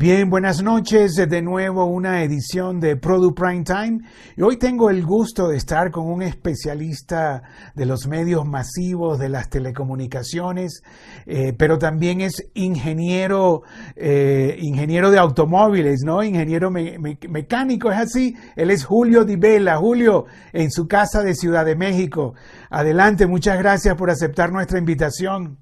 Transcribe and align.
Bien, 0.00 0.30
buenas 0.30 0.62
noches. 0.62 1.16
De 1.16 1.42
nuevo 1.42 1.84
una 1.86 2.22
edición 2.22 2.78
de 2.78 2.94
Product 2.94 3.36
Prime 3.36 3.64
Time. 3.64 3.98
Y 4.36 4.42
hoy 4.42 4.56
tengo 4.56 4.90
el 4.90 5.04
gusto 5.04 5.48
de 5.48 5.56
estar 5.56 5.90
con 5.90 6.06
un 6.06 6.22
especialista 6.22 7.42
de 7.74 7.84
los 7.84 8.06
medios 8.06 8.46
masivos, 8.46 9.18
de 9.18 9.28
las 9.28 9.50
telecomunicaciones, 9.50 10.84
eh, 11.26 11.52
pero 11.52 11.78
también 11.80 12.20
es 12.20 12.48
ingeniero, 12.54 13.62
eh, 13.96 14.56
ingeniero 14.60 15.10
de 15.10 15.18
automóviles, 15.18 16.02
¿no? 16.04 16.22
Ingeniero 16.22 16.70
mecánico, 16.70 17.90
es 17.90 17.98
así. 17.98 18.36
Él 18.54 18.70
es 18.70 18.84
Julio 18.84 19.24
Di 19.24 19.34
Vela. 19.34 19.78
Julio, 19.78 20.26
en 20.52 20.70
su 20.70 20.86
casa 20.86 21.24
de 21.24 21.34
Ciudad 21.34 21.64
de 21.64 21.74
México. 21.74 22.34
Adelante, 22.70 23.26
muchas 23.26 23.58
gracias 23.58 23.96
por 23.96 24.10
aceptar 24.10 24.52
nuestra 24.52 24.78
invitación. 24.78 25.58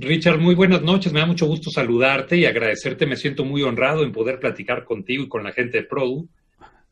Richard, 0.00 0.38
muy 0.38 0.54
buenas 0.54 0.82
noches. 0.82 1.12
Me 1.12 1.20
da 1.20 1.26
mucho 1.26 1.46
gusto 1.46 1.70
saludarte 1.70 2.36
y 2.36 2.46
agradecerte. 2.46 3.06
Me 3.06 3.16
siento 3.16 3.44
muy 3.44 3.62
honrado 3.62 4.02
en 4.02 4.12
poder 4.12 4.40
platicar 4.40 4.84
contigo 4.84 5.24
y 5.24 5.28
con 5.28 5.44
la 5.44 5.52
gente 5.52 5.78
de 5.78 5.84
Produ. 5.84 6.26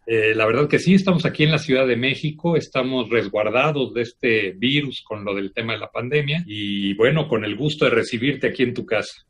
Eh, 0.07 0.35
la 0.35 0.47
verdad 0.47 0.69
que 0.69 0.79
sí, 0.79 0.95
estamos 0.95 1.25
aquí 1.25 1.45
en 1.45 1.51
la 1.51 1.59
Ciudad 1.59 1.87
de 1.87 1.97
México, 1.97 2.57
estamos 2.57 3.11
resguardados 3.11 3.93
de 3.93 4.03
este 4.03 4.53
virus 4.53 5.03
con 5.07 5.25
lo 5.25 5.35
del 5.35 5.53
tema 5.53 5.75
de 5.75 5.81
la 5.81 5.91
pandemia 5.91 6.45
y 6.47 6.95
bueno, 6.95 7.29
con 7.29 7.45
el 7.45 7.57
gusto 7.57 7.85
de 7.85 7.91
recibirte 7.91 8.49
aquí 8.49 8.63
en 8.63 8.73
tu 8.73 8.87
casa. 8.87 9.27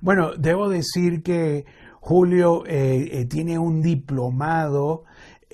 Bueno, 0.00 0.32
debo 0.36 0.68
decir 0.68 1.22
que 1.24 1.64
Julio 1.94 2.64
eh, 2.66 3.08
eh, 3.12 3.24
tiene 3.26 3.58
un 3.58 3.82
diplomado 3.82 5.04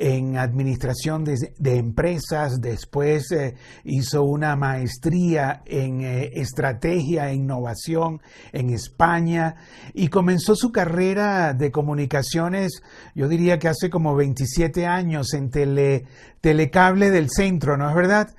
en 0.01 0.37
administración 0.37 1.25
de, 1.25 1.77
empresas, 1.77 2.61
después 2.61 3.33
eh, 3.33 3.57
hizo 3.85 4.23
una 4.23 4.55
maestría 4.55 5.63
en 5.67 6.03
eh, 6.03 6.31
estrategia 6.35 7.31
e 7.31 7.35
innovación 7.35 8.21
en 8.53 8.71
España 8.71 9.57
y 9.95 10.09
comenzó 10.09 10.55
su 10.55 10.71
carrera 10.71 11.53
de 11.53 11.73
comunicaciones, 11.73 12.81
yo 13.15 13.27
diría 13.27 13.59
que 13.59 13.69
hace 13.69 13.91
como 13.91 14.15
27 14.15 14.87
años 14.87 15.35
en 15.35 15.51
tele, 15.51 16.05
Telecable 16.41 17.11
del 17.11 17.29
Centro, 17.31 17.77
¿no 17.77 17.89
es 17.89 17.97
verdad? 17.97 18.35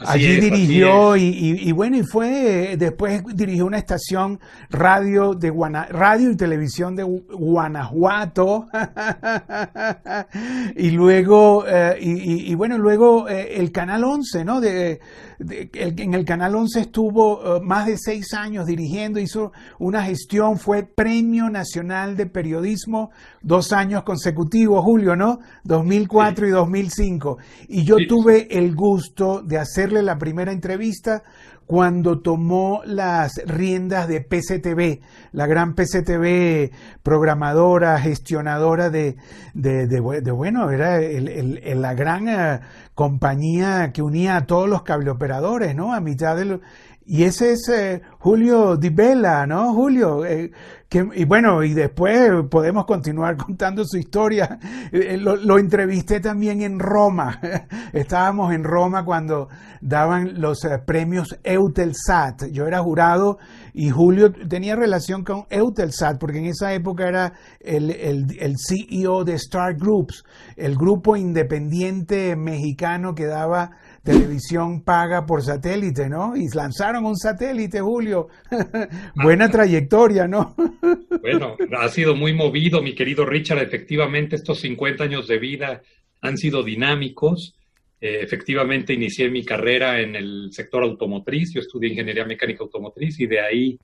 Allí 0.00 0.40
dirigió 0.40 1.16
y, 1.16 1.72
bueno, 1.72 1.96
y 1.96 2.04
fue, 2.04 2.76
después 2.78 3.20
dirigió 3.34 3.66
una 3.66 3.78
estación 3.78 4.38
radio 4.70 5.34
de 5.34 5.50
radio 5.90 6.30
y 6.30 6.36
televisión 6.36 6.94
de 6.94 7.02
Guanajuato 7.02 8.66
y 10.76 10.90
luego, 10.92 11.64
eh, 11.66 11.98
y, 12.00 12.54
bueno, 12.54 12.78
luego 12.78 13.28
eh, 13.28 13.56
el 13.56 13.72
Canal 13.72 14.04
11, 14.04 14.44
¿no? 14.44 14.60
De, 14.60 15.00
en 15.40 16.14
el 16.14 16.24
Canal 16.24 16.54
11 16.54 16.80
estuvo 16.80 17.56
eh, 17.56 17.60
más 17.60 17.86
de 17.86 17.96
seis 17.96 18.34
años 18.34 18.66
dirigiendo, 18.66 19.18
hizo 19.18 19.52
una 19.80 20.04
gestión, 20.04 20.58
fue 20.58 20.84
Premio 20.84 21.50
Nacional 21.50 22.16
de 22.16 22.26
Periodismo 22.26 23.10
dos 23.42 23.72
años 23.72 24.02
consecutivos, 24.02 24.84
Julio, 24.84 25.16
¿no? 25.16 25.40
2004 25.64 26.46
y 26.46 26.50
2005. 26.50 27.38
Y 27.68 27.84
yo 27.84 27.96
tuve 28.08 28.48
el 28.50 28.74
gusto 28.74 29.42
de 29.42 29.58
la 29.90 30.18
primera 30.18 30.52
entrevista 30.52 31.22
cuando 31.66 32.20
tomó 32.20 32.80
las 32.86 33.42
riendas 33.44 34.08
de 34.08 34.22
PCTV, 34.22 35.00
la 35.32 35.46
gran 35.46 35.74
PCTV 35.74 36.70
programadora, 37.02 38.00
gestionadora 38.00 38.88
de, 38.88 39.16
de, 39.52 40.30
bueno, 40.30 40.70
era 40.70 40.98
la 41.00 41.94
gran 41.94 42.28
eh, 42.28 42.60
compañía 42.94 43.92
que 43.92 44.00
unía 44.00 44.36
a 44.36 44.46
todos 44.46 44.66
los 44.66 44.82
cableoperadores, 44.82 45.74
¿no? 45.74 45.92
A 45.92 46.00
mitad 46.00 46.36
del... 46.36 46.62
Y 47.10 47.24
ese 47.24 47.52
es 47.52 47.66
eh, 47.70 48.02
Julio 48.18 48.76
Di 48.76 48.90
Bella, 48.90 49.46
¿no? 49.46 49.72
Julio, 49.72 50.26
eh, 50.26 50.50
y 50.90 51.24
bueno, 51.26 51.62
y 51.64 51.74
después 51.74 52.30
podemos 52.50 52.86
continuar 52.86 53.36
contando 53.46 53.84
su 53.84 53.98
historia. 53.98 54.58
Eh, 54.90 55.18
lo, 55.18 55.58
entrevisté 55.58 56.18
también 56.20 56.62
en 56.62 56.78
Roma. 56.78 57.40
Estábamos 57.92 58.54
en 58.54 58.64
Roma 58.64 59.04
cuando 59.04 59.48
daban 59.82 60.40
los 60.40 60.64
eh, 60.64 60.78
premios 60.78 61.38
Eutelsat. 61.44 62.46
Yo 62.52 62.66
era 62.66 62.80
jurado 62.80 63.38
y 63.74 63.90
Julio 63.90 64.32
tenía 64.32 64.76
relación 64.76 65.24
con 65.24 65.44
Eutelsat 65.50 66.18
porque 66.18 66.38
en 66.38 66.46
esa 66.46 66.72
época 66.72 67.06
era 67.06 67.34
el, 67.60 67.90
el 67.90 68.56
CEO 68.58 69.24
de 69.24 69.34
Star 69.34 69.76
Groups, 69.76 70.24
el 70.56 70.74
grupo 70.74 71.16
independiente 71.16 72.34
mexicano 72.34 73.14
que 73.14 73.26
daba 73.26 73.72
televisión 74.08 74.82
paga 74.82 75.26
por 75.26 75.42
satélite, 75.42 76.08
¿no? 76.08 76.34
Y 76.36 76.48
lanzaron 76.54 77.04
un 77.04 77.16
satélite, 77.16 77.80
Julio. 77.80 78.28
Buena 79.14 79.46
ah. 79.46 79.50
trayectoria, 79.50 80.26
¿no? 80.26 80.56
bueno, 81.20 81.56
ha 81.78 81.88
sido 81.88 82.16
muy 82.16 82.32
movido, 82.32 82.82
mi 82.82 82.94
querido 82.94 83.26
Richard. 83.26 83.58
Efectivamente, 83.58 84.36
estos 84.36 84.60
50 84.60 85.04
años 85.04 85.28
de 85.28 85.38
vida 85.38 85.82
han 86.22 86.38
sido 86.38 86.62
dinámicos. 86.62 87.54
Eh, 88.00 88.20
efectivamente, 88.22 88.94
inicié 88.94 89.28
mi 89.30 89.44
carrera 89.44 90.00
en 90.00 90.16
el 90.16 90.48
sector 90.52 90.82
automotriz. 90.82 91.52
Yo 91.52 91.60
estudié 91.60 91.90
ingeniería 91.90 92.24
mecánica 92.24 92.62
automotriz 92.62 93.20
y 93.20 93.26
de 93.26 93.40
ahí, 93.40 93.78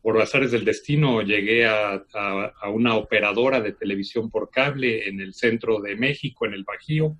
por 0.00 0.20
azares 0.20 0.52
del 0.52 0.64
destino, 0.64 1.22
llegué 1.22 1.66
a, 1.66 1.94
a 2.14 2.68
una 2.68 2.94
operadora 2.94 3.60
de 3.60 3.72
televisión 3.72 4.30
por 4.30 4.50
cable 4.50 5.08
en 5.08 5.20
el 5.20 5.34
centro 5.34 5.80
de 5.80 5.96
México, 5.96 6.46
en 6.46 6.54
el 6.54 6.62
Bajío 6.62 7.16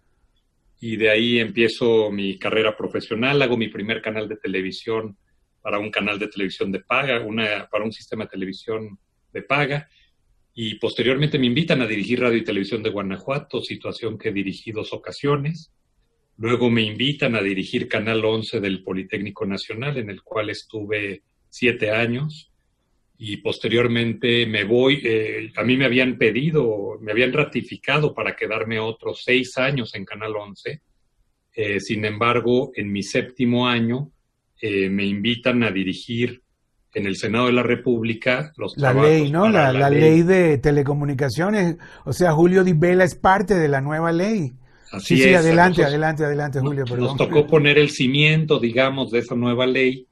y 0.86 0.98
de 0.98 1.08
ahí 1.08 1.38
empiezo 1.38 2.10
mi 2.10 2.38
carrera 2.38 2.76
profesional, 2.76 3.40
hago 3.40 3.56
mi 3.56 3.68
primer 3.68 4.02
canal 4.02 4.28
de 4.28 4.36
televisión 4.36 5.16
para 5.62 5.78
un 5.78 5.90
canal 5.90 6.18
de 6.18 6.28
televisión 6.28 6.70
de 6.70 6.80
paga, 6.80 7.20
una, 7.20 7.70
para 7.70 7.86
un 7.86 7.90
sistema 7.90 8.24
de 8.24 8.30
televisión 8.32 8.98
de 9.32 9.40
paga, 9.40 9.88
y 10.52 10.74
posteriormente 10.74 11.38
me 11.38 11.46
invitan 11.46 11.80
a 11.80 11.86
dirigir 11.86 12.20
radio 12.20 12.36
y 12.36 12.44
televisión 12.44 12.82
de 12.82 12.90
Guanajuato, 12.90 13.62
situación 13.62 14.18
que 14.18 14.30
dirigí 14.30 14.72
dos 14.72 14.92
ocasiones. 14.92 15.72
Luego 16.36 16.68
me 16.68 16.82
invitan 16.82 17.34
a 17.34 17.40
dirigir 17.40 17.88
Canal 17.88 18.22
11 18.22 18.60
del 18.60 18.82
Politécnico 18.82 19.46
Nacional, 19.46 19.96
en 19.96 20.10
el 20.10 20.20
cual 20.20 20.50
estuve 20.50 21.22
siete 21.48 21.92
años 21.92 22.52
y 23.26 23.38
posteriormente 23.38 24.44
me 24.44 24.64
voy, 24.64 25.00
eh, 25.02 25.50
a 25.56 25.62
mí 25.64 25.78
me 25.78 25.86
habían 25.86 26.18
pedido, 26.18 26.98
me 27.00 27.12
habían 27.12 27.32
ratificado 27.32 28.12
para 28.12 28.36
quedarme 28.36 28.78
otros 28.78 29.22
seis 29.24 29.56
años 29.56 29.94
en 29.94 30.04
Canal 30.04 30.36
11. 30.36 30.82
Eh, 31.54 31.80
sin 31.80 32.04
embargo, 32.04 32.72
en 32.74 32.92
mi 32.92 33.02
séptimo 33.02 33.66
año 33.66 34.10
eh, 34.60 34.90
me 34.90 35.06
invitan 35.06 35.62
a 35.62 35.70
dirigir 35.70 36.42
en 36.92 37.06
el 37.06 37.16
Senado 37.16 37.46
de 37.46 37.54
la 37.54 37.62
República 37.62 38.52
los 38.58 38.76
la 38.76 38.92
ley, 38.92 39.30
¿no? 39.30 39.48
La, 39.48 39.72
ley. 39.88 40.22
de 40.22 40.58
telecomunicaciones. 40.58 41.78
O 42.04 42.12
sea, 42.12 42.32
Julio 42.32 42.62
Di 42.62 42.74
Vela 42.74 43.04
es 43.04 43.14
parte 43.14 43.54
de 43.54 43.68
la 43.68 43.80
nueva 43.80 44.12
ley. 44.12 44.52
Así 44.92 45.16
sí, 45.16 45.22
sí, 45.22 45.34
adelante, 45.34 45.82
adelante, 45.82 46.24
adelante, 46.24 46.60
Julio. 46.60 46.84
Nos 46.84 47.16
tocó 47.16 47.46
poner 47.46 47.78
el 47.78 47.88
cimiento, 47.88 48.60
digamos, 48.60 49.10
de 49.10 49.20
esa 49.20 49.34
nueva 49.34 49.66
ley 49.66 50.06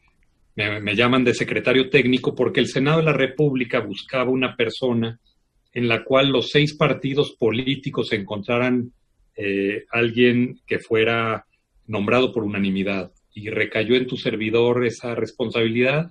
me, 0.54 0.94
llaman 0.94 1.24
de 1.24 1.34
secretario 1.34 1.88
técnico 1.88 2.34
porque 2.34 2.60
el 2.60 2.68
Senado 2.68 2.98
de 2.98 3.04
la 3.04 3.12
República 3.12 3.80
buscaba 3.80 4.30
una 4.30 4.56
persona 4.56 5.18
en 5.72 5.88
la 5.88 6.04
cual 6.04 6.30
los 6.30 6.50
seis 6.50 6.74
partidos 6.74 7.32
políticos 7.32 8.12
encontraran 8.12 8.92
eh, 9.36 9.84
alguien 9.90 10.60
que 10.66 10.78
fuera 10.78 11.46
nombrado 11.86 12.32
por 12.32 12.44
unanimidad 12.44 13.12
y 13.34 13.48
recayó 13.48 13.94
en 13.94 14.06
tu 14.06 14.18
servidor 14.18 14.84
esa 14.84 15.14
responsabilidad. 15.14 16.10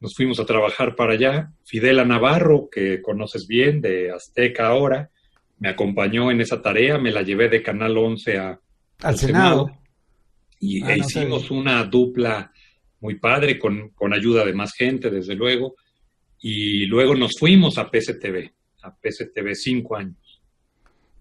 Nos 0.00 0.14
fuimos 0.14 0.38
a 0.38 0.44
trabajar 0.44 0.94
para 0.94 1.14
allá. 1.14 1.52
Fidela 1.64 2.04
Navarro, 2.04 2.68
que 2.70 3.00
conoces 3.00 3.46
bien, 3.46 3.80
de 3.80 4.10
Azteca 4.10 4.68
ahora, 4.68 5.10
me 5.58 5.70
acompañó 5.70 6.30
en 6.30 6.40
esa 6.42 6.60
tarea, 6.60 6.98
me 6.98 7.12
la 7.12 7.22
llevé 7.22 7.48
de 7.48 7.62
Canal 7.62 7.96
11 7.96 8.38
a, 8.38 8.60
al, 9.02 9.18
Senado. 9.18 9.70
y 10.58 10.82
ah, 10.82 10.94
e 10.94 10.98
hicimos 10.98 11.50
una 11.50 11.84
dupla 11.84 12.52
muy 13.00 13.18
padre, 13.18 13.58
con, 13.58 13.92
ayuda 14.12 14.44
de 14.44 14.52
más 14.52 14.72
gente, 14.74 15.10
desde 15.10 15.34
luego. 15.34 15.74
Y 16.38 16.86
luego 16.86 17.14
nos 17.14 17.32
fuimos 17.38 17.78
a 17.78 17.90
PCTV, 17.90 18.50
a 18.82 18.94
PCTV 18.94 19.54
cinco 19.54 19.96
años. 19.96 20.16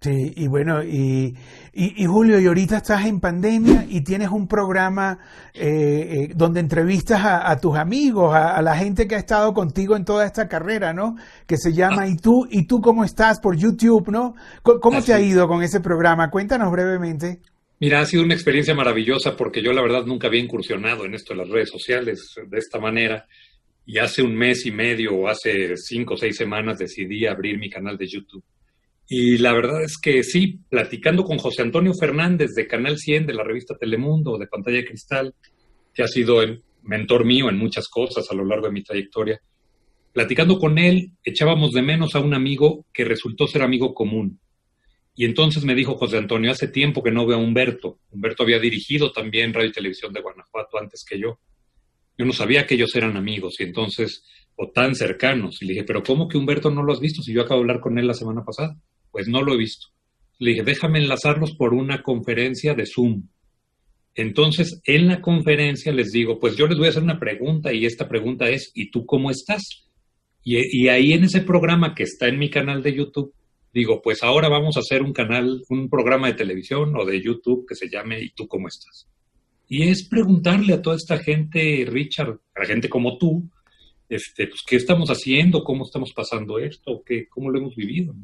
Sí, 0.02 0.34
y 0.38 0.48
bueno, 0.48 0.82
y, 0.82 1.36
y, 1.74 2.06
Julio, 2.06 2.40
y 2.40 2.46
ahorita 2.46 2.78
estás 2.78 3.06
en 3.06 3.20
pandemia 3.20 3.86
y 3.90 4.00
tienes 4.00 4.30
un 4.30 4.48
programa 4.48 5.20
eh, 5.54 6.30
eh, 6.30 6.34
donde 6.34 6.62
entrevistas 6.62 7.20
a, 7.26 7.54
tus 7.60 7.76
amigos, 7.76 8.34
a, 8.34 8.62
la 8.62 8.78
gente 8.78 9.10
que 9.10 9.16
ha 9.16 9.18
estado 9.18 9.54
contigo 9.54 9.98
en 9.98 10.06
toda 10.06 10.26
esta 10.26 10.48
carrera, 10.48 10.94
¿no? 10.94 11.18
Que 11.46 11.58
se 11.58 11.74
llama 11.74 12.04
ah. 12.04 12.08
¿Y 12.08 12.16
tú, 12.16 12.48
y 12.50 12.66
tú 12.66 12.80
cómo 12.80 13.04
estás? 13.04 13.42
por 13.42 13.58
YouTube, 13.58 14.08
¿no? 14.10 14.36
¿Cómo, 14.64 15.02
te 15.02 15.14
ha 15.14 15.20
ido 15.20 15.50
con 15.50 15.64
ese 15.64 15.82
programa? 15.82 16.30
Cuéntanos 16.30 16.72
brevemente. 16.72 17.42
Mira, 17.82 18.02
ha 18.02 18.06
sido 18.06 18.24
una 18.24 18.34
experiencia 18.34 18.76
maravillosa 18.76 19.38
porque 19.38 19.62
yo 19.62 19.72
la 19.72 19.82
verdad 19.82 20.06
nunca 20.06 20.28
había 20.28 20.42
incursionado 20.42 21.06
en 21.06 21.14
esto 21.14 21.34
de 21.34 21.40
las 21.40 21.50
redes 21.50 21.70
sociales 21.70 22.36
de 22.46 22.58
esta 22.58 22.78
manera. 22.78 23.26
Y 23.86 23.98
hace 23.98 24.22
un 24.22 24.36
mes 24.36 24.66
y 24.66 24.72
medio 24.72 25.16
o 25.16 25.28
hace 25.28 25.76
cinco 25.78 26.16
o 26.16 26.18
seis 26.18 26.36
semanas 26.36 26.78
decidí 26.78 27.26
abrir 27.26 27.58
mi 27.58 27.70
canal 27.70 27.98
de 27.98 28.08
YouTube. 28.08 28.44
Y 29.08 29.38
la 29.40 29.54
verdad 29.54 29.82
es 29.82 29.98
que 29.98 30.24
sí, 30.24 30.60
platicando 30.70 31.24
con 31.24 31.40
José 31.40 31.64
Antonio 31.64 31.94
Fernández 32.00 32.52
de 32.54 32.68
Canal 32.68 32.98
100 32.98 33.26
de 33.26 33.34
la 33.34 33.44
revista 33.44 33.76
Telemundo, 33.76 34.38
de 34.38 34.46
Pantalla 34.46 34.86
Cristal, 34.86 35.34
que 35.94 36.04
ha 36.04 36.08
sido 36.08 36.44
el 36.44 36.62
mentor 36.84 37.26
mío 37.26 37.50
en 37.50 37.58
muchas 37.58 37.88
cosas 37.88 38.30
a 38.30 38.36
lo 38.36 38.46
largo 38.46 38.68
de 38.68 38.74
mi 38.74 38.84
trayectoria, 38.84 39.42
platicando 40.14 40.60
con 40.60 40.78
él, 40.78 41.14
echábamos 41.24 41.72
de 41.72 41.82
menos 41.82 42.14
a 42.14 42.20
un 42.20 42.34
amigo 42.34 42.86
que 42.94 43.06
resultó 43.06 43.48
ser 43.48 43.64
amigo 43.64 43.94
común. 43.94 44.40
Y 45.20 45.26
entonces 45.26 45.66
me 45.66 45.76
dijo 45.76 45.98
José 45.98 46.18
Antonio, 46.18 46.50
hace 46.50 46.70
tiempo 46.70 47.04
que 47.04 47.12
no 47.12 47.28
veo 47.28 47.38
a 47.38 47.42
Humberto. 47.42 48.00
Humberto 48.10 48.44
había 48.44 48.58
dirigido 48.58 49.12
también 49.12 49.54
Radio 49.54 49.68
y 49.68 49.74
Televisión 49.74 50.14
de 50.14 50.22
Guanajuato 50.22 50.80
antes 50.80 51.04
que 51.04 51.20
yo. 51.20 51.42
Yo 52.18 52.24
no 52.24 52.32
sabía 52.32 52.66
que 52.66 52.76
ellos 52.76 52.96
eran 52.96 53.18
amigos 53.18 53.60
y 53.60 53.64
entonces, 53.64 54.24
o 54.56 54.72
tan 54.72 54.96
cercanos. 54.96 55.62
Y 55.62 55.66
le 55.66 55.74
dije, 55.74 55.84
pero 55.84 56.04
¿cómo 56.04 56.30
que 56.30 56.38
Humberto 56.38 56.72
no 56.72 56.84
lo 56.84 56.94
has 56.94 57.02
visto 57.02 57.22
si 57.22 57.34
yo 57.34 57.42
acabo 57.42 57.60
de 57.60 57.64
hablar 57.64 57.82
con 57.82 58.00
él 58.00 58.08
la 58.08 58.14
semana 58.14 58.46
pasada? 58.46 58.78
Pues 59.12 59.28
no 59.28 59.42
lo 59.42 59.56
he 59.56 59.58
visto. 59.58 59.88
Le 60.38 60.52
dije, 60.52 60.64
déjame 60.64 61.00
enlazarlos 61.00 61.54
por 61.58 61.74
una 61.74 62.02
conferencia 62.02 62.74
de 62.74 62.86
Zoom. 62.86 63.28
Entonces, 64.16 64.80
en 64.86 65.08
la 65.08 65.20
conferencia 65.20 65.92
les 65.92 66.14
digo, 66.14 66.40
pues 66.40 66.56
yo 66.56 66.66
les 66.66 66.78
voy 66.78 66.88
a 66.88 66.92
hacer 66.92 67.04
una 67.04 67.20
pregunta 67.20 67.74
y 67.74 67.86
esta 67.86 68.08
pregunta 68.08 68.50
es, 68.50 68.72
¿y 68.74 68.90
tú 68.90 69.06
cómo 69.06 69.32
estás? 69.32 69.90
Y, 70.46 70.88
ahí 70.88 71.12
en 71.12 71.26
ese 71.26 71.42
programa 71.42 71.94
que 71.94 72.04
está 72.04 72.30
en 72.30 72.40
mi 72.40 72.50
canal 72.50 72.82
de 72.82 72.96
YouTube, 72.96 73.34
digo, 73.74 74.02
pues 74.02 74.24
ahora 74.24 74.50
vamos 74.50 74.78
a 74.78 74.82
hacer 74.82 75.02
un 75.02 75.14
canal, 75.14 75.62
un 75.70 75.90
programa 75.90 76.28
de 76.28 76.34
televisión 76.34 76.96
o 76.96 77.06
de 77.06 77.22
YouTube 77.22 77.66
que 77.68 77.76
se 77.76 77.90
llame 77.90 78.22
¿Y 78.22 78.32
tú 78.32 78.48
cómo 78.48 78.68
estás? 78.68 79.08
Y 79.68 79.88
es 79.88 80.08
preguntarle 80.08 80.74
a 80.74 80.82
toda 80.82 80.96
esta 80.96 81.20
gente, 81.20 81.86
Richard, 81.88 82.40
a 82.56 82.62
la 82.62 82.66
gente 82.66 82.90
como 82.90 83.18
tú, 83.18 83.50
este, 84.10 84.48
pues, 84.48 84.62
¿qué 84.68 84.76
estamos 84.76 85.10
haciendo? 85.10 85.64
¿Cómo 85.64 85.86
estamos 85.86 86.12
pasando 86.14 86.58
esto? 86.58 87.04
¿Qué, 87.06 87.28
¿Cómo 87.28 87.52
lo 87.52 87.60
hemos 87.60 87.76
vivido? 87.76 88.16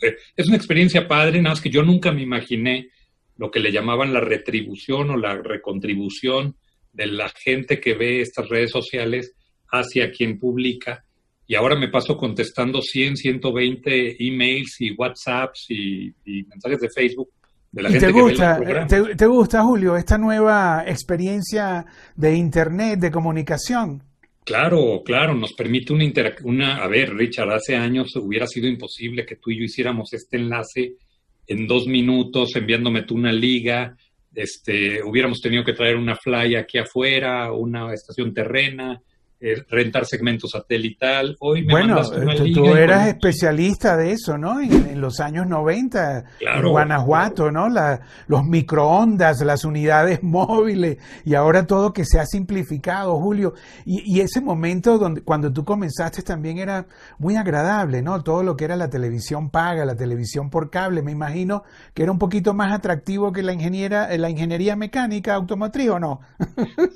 Eh, 0.00 0.16
es 0.36 0.46
una 0.46 0.56
experiencia 0.56 1.08
padre, 1.08 1.42
nada 1.42 1.54
más 1.54 1.60
que 1.60 1.70
yo 1.70 1.82
nunca 1.82 2.12
me 2.12 2.22
imaginé 2.22 2.90
lo 3.36 3.50
que 3.50 3.58
le 3.58 3.72
llamaban 3.72 4.12
la 4.12 4.20
retribución 4.20 5.10
o 5.10 5.16
la 5.16 5.34
recontribución 5.34 6.56
de 6.92 7.06
la 7.06 7.28
gente 7.28 7.80
que 7.80 7.94
ve 7.94 8.20
estas 8.20 8.48
redes 8.48 8.70
sociales 8.70 9.34
hacia 9.72 10.12
quien 10.12 10.38
publica 10.38 11.03
y 11.46 11.54
ahora 11.54 11.76
me 11.76 11.88
paso 11.88 12.16
contestando 12.16 12.80
100, 12.80 13.16
120 13.16 14.16
emails 14.18 14.80
y 14.80 14.92
WhatsApps 14.92 15.66
y, 15.70 16.14
mensajes 16.48 16.80
de 16.80 16.88
Facebook 16.90 17.30
de 17.70 17.82
la 17.82 17.90
gente 17.90 18.06
te 18.06 18.12
gusta, 18.12 18.60
que 18.60 18.72
ve 18.72 18.84
te, 18.86 19.14
te, 19.16 19.26
gusta, 19.26 19.62
Julio, 19.62 19.96
esta 19.96 20.16
nueva 20.16 20.84
experiencia 20.86 21.84
de 22.14 22.34
Internet, 22.36 23.00
de 23.00 23.10
comunicación? 23.10 24.02
Claro, 24.44 25.02
claro, 25.04 25.34
nos 25.34 25.54
permite 25.54 25.92
una, 25.92 26.04
una... 26.44 26.76
A 26.76 26.86
ver, 26.86 27.14
Richard, 27.14 27.50
hace 27.50 27.74
años 27.74 28.14
hubiera 28.16 28.46
sido 28.46 28.68
imposible 28.68 29.24
que 29.24 29.36
tú 29.36 29.50
y 29.50 29.58
yo 29.58 29.64
hiciéramos 29.64 30.12
este 30.12 30.36
enlace 30.36 30.94
en 31.46 31.66
dos 31.66 31.86
minutos 31.86 32.54
enviándome 32.54 33.02
tú 33.02 33.14
una 33.14 33.32
liga, 33.32 33.96
este, 34.34 35.02
hubiéramos 35.02 35.40
tenido 35.40 35.64
que 35.64 35.72
traer 35.72 35.96
una 35.96 36.16
fly 36.16 36.56
aquí 36.56 36.78
afuera, 36.78 37.52
una 37.52 37.92
estación 37.92 38.34
terrena, 38.34 39.00
rentar 39.68 40.06
segmento 40.06 40.48
satelital. 40.48 41.36
Hoy 41.40 41.64
me 41.64 41.72
bueno, 41.72 42.00
tú, 42.54 42.74
eras 42.74 43.08
especialista 43.08 43.96
de 43.96 44.12
eso, 44.12 44.38
¿no? 44.38 44.60
En, 44.60 44.94
los 45.00 45.20
años 45.20 45.46
90, 45.46 46.24
en 46.40 46.68
Guanajuato, 46.68 47.50
¿no? 47.50 47.68
La, 47.68 48.00
los 48.26 48.44
microondas, 48.44 49.40
las 49.42 49.64
unidades 49.64 50.22
móviles 50.22 50.98
y 51.24 51.34
ahora 51.34 51.66
todo 51.66 51.92
que 51.92 52.04
se 52.04 52.18
ha 52.18 52.26
simplificado, 52.26 53.18
Julio. 53.20 53.54
Y, 53.84 54.20
ese 54.24 54.40
momento 54.40 54.96
donde 54.96 55.20
cuando 55.20 55.52
tú 55.52 55.64
comenzaste 55.64 56.22
también 56.22 56.58
era 56.58 56.86
muy 57.18 57.36
agradable, 57.36 58.00
¿no? 58.00 58.22
Todo 58.22 58.42
lo 58.42 58.56
que 58.56 58.64
era 58.64 58.76
la 58.76 58.88
televisión 58.88 59.50
paga, 59.50 59.84
la 59.84 59.96
televisión 59.96 60.48
por 60.48 60.70
cable, 60.70 61.02
me 61.02 61.12
imagino 61.12 61.64
que 61.92 62.04
era 62.04 62.12
un 62.12 62.18
poquito 62.18 62.54
más 62.54 62.72
atractivo 62.72 63.32
que 63.32 63.42
la 63.42 63.52
ingeniera, 63.52 64.16
la 64.16 64.30
ingeniería 64.30 64.76
mecánica 64.76 65.34
automotriz, 65.34 65.90
¿o 65.90 65.98
no? 65.98 66.20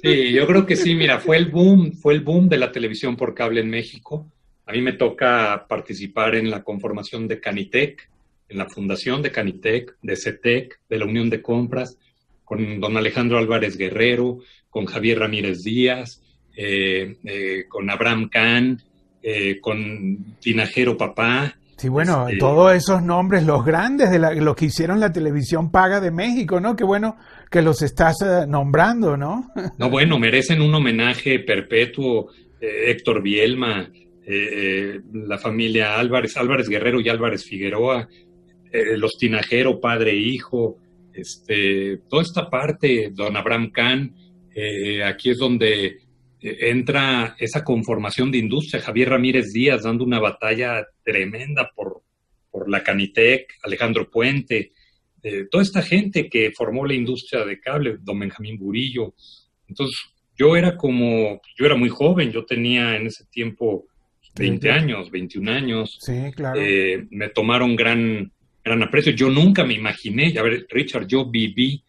Sí, 0.03 0.33
yo 0.33 0.47
creo 0.47 0.65
que 0.65 0.77
sí, 0.77 0.95
mira, 0.95 1.19
fue 1.19 1.37
el 1.37 1.51
boom, 1.51 1.93
fue 1.93 2.15
el 2.15 2.21
boom 2.21 2.38
de 2.47 2.59
la 2.59 2.71
televisión 2.71 3.17
por 3.17 3.35
cable 3.35 3.61
en 3.61 3.71
México. 3.71 4.31
A 4.67 4.73
mí 4.73 4.83
me 4.83 4.93
toca 4.93 5.67
participar 5.69 6.35
en 6.35 6.51
la 6.51 6.63
conformación 6.63 7.27
de 7.27 7.41
Canitec, 7.41 8.09
en 8.49 8.59
la 8.59 8.69
fundación 8.69 9.23
de 9.23 9.33
Canitec, 9.33 9.97
de 10.03 10.17
CETEC, 10.17 10.79
de 10.89 10.99
la 10.99 11.07
Unión 11.07 11.31
de 11.31 11.43
Compras, 11.43 11.99
con 12.45 12.81
don 12.81 12.97
Alejandro 12.97 13.39
Álvarez 13.39 13.77
Guerrero, 13.77 14.39
con 14.71 14.87
Javier 14.87 15.19
Ramírez 15.19 15.65
Díaz, 15.65 16.23
eh, 16.57 17.17
eh, 17.25 17.65
con 17.69 17.91
Abraham 17.91 18.29
Kahn, 18.29 18.83
eh, 19.23 19.59
con 19.61 20.37
Tinajero 20.41 20.97
Papá, 20.97 21.58
Sí, 21.79 21.89
bueno, 21.89 22.27
todos 22.41 22.75
esos 22.75 23.05
nombres, 23.05 23.45
los 23.45 23.65
grandes 23.65 24.11
de 24.11 24.19
los 24.19 24.57
que 24.57 24.65
hicieron 24.65 24.99
la 24.99 25.13
televisión 25.13 25.71
paga 25.71 26.01
de 26.01 26.11
México, 26.11 26.59
¿no? 26.59 26.75
Qué 26.75 26.83
bueno 26.83 27.17
que 27.49 27.63
los 27.63 27.83
estás 27.83 28.17
eh, 28.21 28.47
nombrando, 28.49 29.17
¿no? 29.17 29.53
No, 29.79 29.89
bueno, 29.89 30.19
merecen 30.19 30.61
un 30.61 30.75
homenaje 30.75 31.39
perpetuo. 31.39 32.31
Eh, 32.61 32.91
Héctor 32.91 33.23
Bielma, 33.23 33.89
eh, 34.27 35.01
la 35.13 35.39
familia 35.39 36.01
Álvarez, 36.01 36.37
Álvarez 36.37 36.69
Guerrero 36.69 37.01
y 37.01 37.09
Álvarez 37.09 37.45
Figueroa, 37.45 38.09
los 38.97 39.17
Tinajero, 39.17 39.81
padre 39.81 40.11
e 40.11 40.17
hijo, 40.17 40.79
este, 41.15 42.01
toda 42.09 42.23
esta 42.23 42.51
parte, 42.51 43.11
don 43.15 43.37
Abraham 43.37 43.71
Kahn, 43.71 44.15
aquí 45.07 45.31
es 45.31 45.39
donde 45.39 46.08
entra 46.41 47.37
esa 47.39 47.65
conformación 47.65 48.31
de 48.31 48.39
industria, 48.39 48.83
Javier 48.83 49.11
Ramírez 49.11 49.53
Díaz 49.53 49.83
dando 49.83 50.05
una 50.05 50.21
batalla 50.21 50.87
tremenda 51.03 51.71
por, 51.75 52.03
por 52.51 52.71
la 52.71 52.83
Canitec, 52.83 53.55
Alejandro 53.63 54.11
Puente, 54.11 54.73
toda 55.51 55.63
esta 55.63 55.83
gente 55.83 56.29
que 56.29 56.53
formó 56.53 56.87
la 56.87 56.95
industria 56.95 57.45
de 57.45 57.61
cable, 57.61 57.99
don 58.01 58.19
Benjamín 58.21 58.57
Burillo. 58.59 59.15
Entonces, 59.69 59.99
yo 60.37 60.57
era 60.57 60.77
como, 60.77 61.41
yo 61.59 61.67
era 61.67 61.75
muy 61.75 61.89
joven, 61.89 62.31
yo 62.31 62.45
tenía 62.45 62.97
en 62.97 63.09
ese 63.09 63.25
tiempo 63.27 63.87
20 64.37 64.71
años, 64.71 65.11
21 65.11 65.51
años. 65.51 65.99
Sí, 66.01 66.31
claro. 66.35 66.61
Eh, 66.61 67.07
me 67.11 67.29
tomaron 67.31 67.75
gran, 67.75 68.33
gran 68.65 68.83
aprecio. 68.83 69.13
Yo 69.13 69.29
nunca 69.29 69.65
me 69.65 69.75
imaginé, 69.75 70.33
a 70.39 70.43
ver, 70.43 70.67
Richard, 70.71 71.07
yo 71.09 71.29
viví, 71.29 71.83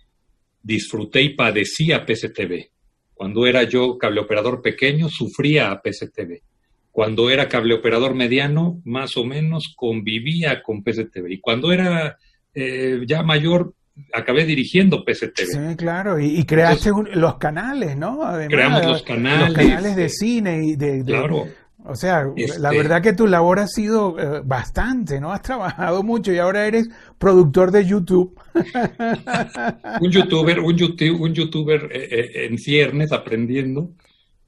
disfruté 0.62 1.22
y 1.22 1.36
padecí 1.36 1.92
a 1.92 2.04
PCTV. 2.04 2.72
Cuando 3.20 3.46
era 3.46 3.64
yo 3.64 3.98
cableoperador 3.98 4.62
pequeño, 4.62 5.10
sufría 5.10 5.72
a 5.72 5.82
PCTV. 5.82 6.42
Cuando 6.90 7.30
era 7.30 7.50
cableoperador 7.50 8.16
mediano, 8.16 8.80
más 8.86 9.18
o 9.18 9.26
menos 9.26 9.74
convivía 9.76 10.64
con 10.64 10.84
PCTV. 10.84 11.30
Y 11.30 11.42
cuando 11.42 11.74
era 11.74 12.18
eh, 12.54 13.02
ya 13.06 13.22
mayor, 13.22 13.74
acabé 14.14 14.46
dirigiendo 14.46 15.04
PCTV. 15.04 15.48
Sí, 15.48 15.76
claro, 15.76 16.18
y, 16.18 16.46
creaste 16.46 16.92
los 17.14 17.38
canales, 17.38 17.98
¿no? 17.98 18.22
creamos 18.48 18.86
los 18.86 19.04
canales. 19.04 19.50
Los 19.50 19.58
canales 19.58 19.96
de 19.98 20.08
cine 20.08 20.66
y 20.66 20.76
de... 20.78 21.04
claro. 21.04 21.46
O 21.90 21.96
sea, 21.96 22.24
la 22.24 22.70
este 22.70 22.78
verdad 22.78 23.02
que 23.02 23.14
tu 23.14 23.28
labor 23.28 23.60
ha 23.60 23.68
sido 23.68 24.18
eh, 24.20 24.42
bastante, 24.46 25.20
¿no? 25.20 25.32
Has 25.32 25.42
trabajado 25.42 26.04
mucho 26.04 26.32
y 26.32 26.38
ahora 26.38 26.68
eres 26.68 26.90
productor 27.18 27.72
de 27.72 27.86
YouTube. 27.86 28.40
un 30.02 30.12
youtuber, 30.12 30.60
un, 30.60 30.76
YouTube, 30.76 31.22
un 31.22 31.34
youtuber 31.34 31.90
eh, 31.92 32.08
eh, 32.12 32.46
en 32.46 32.58
ciernes 32.58 33.12
aprendiendo. 33.12 33.92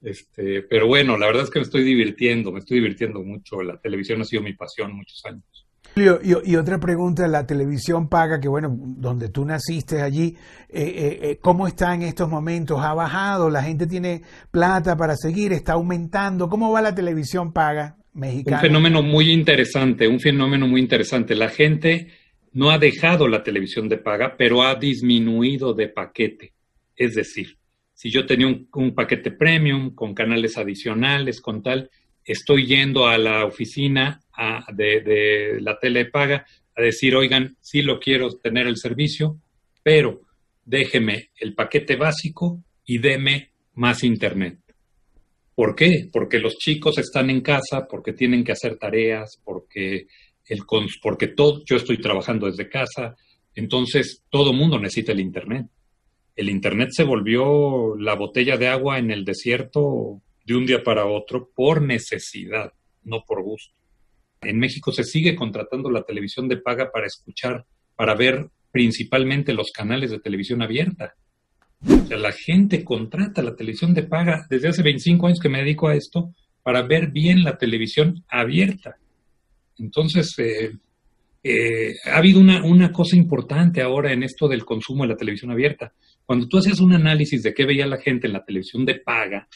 Este, 0.00 0.62
pero 0.62 0.86
bueno, 0.86 1.16
la 1.18 1.26
verdad 1.26 1.44
es 1.44 1.50
que 1.50 1.58
me 1.58 1.64
estoy 1.64 1.84
divirtiendo, 1.84 2.52
me 2.52 2.60
estoy 2.60 2.78
divirtiendo 2.78 3.22
mucho. 3.22 3.62
La 3.62 3.76
televisión 3.78 4.20
ha 4.20 4.24
sido 4.24 4.42
mi 4.42 4.52
pasión 4.52 4.94
muchos 4.94 5.24
años. 5.24 5.44
Y, 5.94 6.56
otra 6.56 6.78
pregunta, 6.78 7.28
la 7.28 7.46
televisión 7.46 8.08
paga, 8.08 8.40
que 8.40 8.48
bueno, 8.48 8.74
donde 8.74 9.28
tú 9.28 9.44
naciste 9.44 10.00
allí, 10.00 10.36
eh, 10.68 10.82
eh, 10.82 11.18
eh, 11.22 11.38
¿cómo 11.40 11.66
está 11.66 11.94
en 11.94 12.02
estos 12.02 12.30
momentos? 12.30 12.80
¿Ha 12.80 12.94
bajado? 12.94 13.50
¿La 13.50 13.62
gente 13.62 13.86
tiene 13.86 14.22
plata 14.50 14.96
para 14.96 15.16
seguir? 15.16 15.52
¿Está 15.52 15.74
aumentando? 15.74 16.48
¿Cómo 16.48 16.72
va 16.72 16.80
la 16.80 16.94
televisión 16.94 17.52
paga 17.52 17.96
mexicana? 18.14 18.56
Un 18.56 18.62
fenómeno 18.62 19.02
muy 19.02 19.30
interesante, 19.30 20.08
un 20.08 20.18
fenómeno 20.18 20.66
muy 20.66 20.80
interesante. 20.80 21.34
La 21.34 21.50
gente 21.50 22.08
no 22.52 22.70
ha 22.70 22.78
dejado 22.78 23.28
la 23.28 23.42
televisión 23.42 23.88
de 23.88 23.98
paga, 23.98 24.34
pero 24.38 24.62
ha 24.62 24.74
disminuido 24.76 25.74
de 25.74 25.88
paquete. 25.88 26.54
Es 26.96 27.14
decir, 27.14 27.58
si 27.92 28.10
yo 28.10 28.24
tenía 28.24 28.46
un 28.46 28.94
paquete 28.94 29.30
premium 29.30 29.94
con 29.94 30.14
canales 30.14 30.56
adicionales, 30.56 31.42
con 31.42 31.62
tal, 31.62 31.90
estoy 32.24 32.66
yendo 32.66 33.06
a 33.06 33.18
la 33.18 33.44
oficina 33.44 34.20
de, 34.74 35.58
la 35.60 35.78
tele 35.78 36.06
paga 36.06 36.46
a 36.74 36.82
decir, 36.82 37.14
oigan, 37.14 37.56
sí 37.60 37.82
lo 37.82 37.98
quiero 37.98 38.30
tener 38.38 38.66
el 38.66 38.76
servicio, 38.76 39.38
pero 39.82 40.22
déjeme 40.64 41.30
el 41.36 41.54
paquete 41.54 41.96
básico 41.96 42.62
y 42.84 42.98
deme 42.98 43.50
más 43.74 44.04
internet. 44.04 44.58
¿Por 45.54 45.74
qué? 45.74 46.08
Porque 46.10 46.38
los 46.38 46.56
chicos 46.56 46.98
están 46.98 47.28
en 47.28 47.42
casa, 47.42 47.86
porque 47.88 48.12
tienen 48.12 48.42
que 48.42 48.52
hacer 48.52 48.78
tareas, 48.78 49.38
porque, 49.44 50.06
el, 50.46 50.62
porque 51.02 51.28
todo, 51.28 51.62
yo 51.66 51.76
estoy 51.76 51.98
trabajando 51.98 52.46
desde 52.46 52.70
casa, 52.70 53.16
entonces 53.54 54.24
todo 54.30 54.54
mundo 54.54 54.78
necesita 54.78 55.12
el 55.12 55.20
internet. 55.20 55.66
El 56.34 56.48
internet 56.48 56.88
se 56.92 57.04
volvió 57.04 57.94
la 57.98 58.14
botella 58.14 58.56
de 58.56 58.68
agua 58.68 58.98
en 58.98 59.10
el 59.10 59.26
desierto 59.26 60.22
de 60.44 60.54
un 60.54 60.66
día 60.66 60.82
para 60.82 61.06
otro 61.06 61.50
por 61.54 61.82
necesidad, 61.82 62.72
no 63.04 63.24
por 63.26 63.42
gusto. 63.42 63.74
En 64.40 64.58
México 64.58 64.90
se 64.90 65.04
sigue 65.04 65.36
contratando 65.36 65.90
la 65.90 66.02
televisión 66.02 66.48
de 66.48 66.56
paga 66.56 66.90
para 66.90 67.06
escuchar, 67.06 67.64
para 67.94 68.14
ver 68.14 68.48
principalmente 68.72 69.52
los 69.52 69.70
canales 69.70 70.10
de 70.10 70.18
televisión 70.18 70.62
abierta. 70.62 71.14
O 71.84 72.06
sea, 72.06 72.16
la 72.16 72.32
gente 72.32 72.84
contrata 72.84 73.42
la 73.42 73.54
televisión 73.54 73.94
de 73.94 74.02
paga. 74.02 74.46
Desde 74.50 74.68
hace 74.68 74.82
25 74.82 75.26
años 75.26 75.40
que 75.40 75.48
me 75.48 75.58
dedico 75.58 75.88
a 75.88 75.94
esto, 75.94 76.34
para 76.62 76.82
ver 76.82 77.10
bien 77.10 77.44
la 77.44 77.58
televisión 77.58 78.24
abierta. 78.28 78.96
Entonces, 79.78 80.34
eh, 80.38 80.72
eh, 81.42 81.94
ha 82.06 82.18
habido 82.18 82.40
una, 82.40 82.64
una, 82.64 82.92
cosa 82.92 83.16
importante 83.16 83.82
ahora 83.82 84.12
en 84.12 84.22
esto 84.22 84.46
del 84.46 84.64
consumo 84.64 85.02
de 85.02 85.10
la 85.10 85.16
televisión 85.16 85.50
abierta. 85.50 85.92
Cuando 86.24 86.46
tú 86.46 86.58
haces 86.58 86.80
un 86.80 86.92
análisis 86.92 87.42
de 87.42 87.52
qué 87.52 87.64
veía 87.64 87.86
la 87.86 88.00
gente 88.00 88.28
en 88.28 88.32
la 88.32 88.44
televisión 88.44 88.84
de 88.84 88.96
paga, 89.00 89.48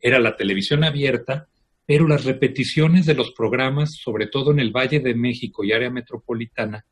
era 0.00 0.18
la 0.18 0.36
televisión 0.36 0.84
abierta, 0.84 1.48
pero 1.86 2.06
las 2.06 2.24
repeticiones 2.24 3.06
de 3.06 3.14
los 3.14 3.32
programas, 3.32 3.96
sobre 4.00 4.28
todo 4.28 4.52
en 4.52 4.60
el 4.60 4.70
Valle 4.70 5.00
de 5.00 5.14
México 5.14 5.64
y 5.64 5.72
área 5.72 5.90
metropolitana, 5.90 6.84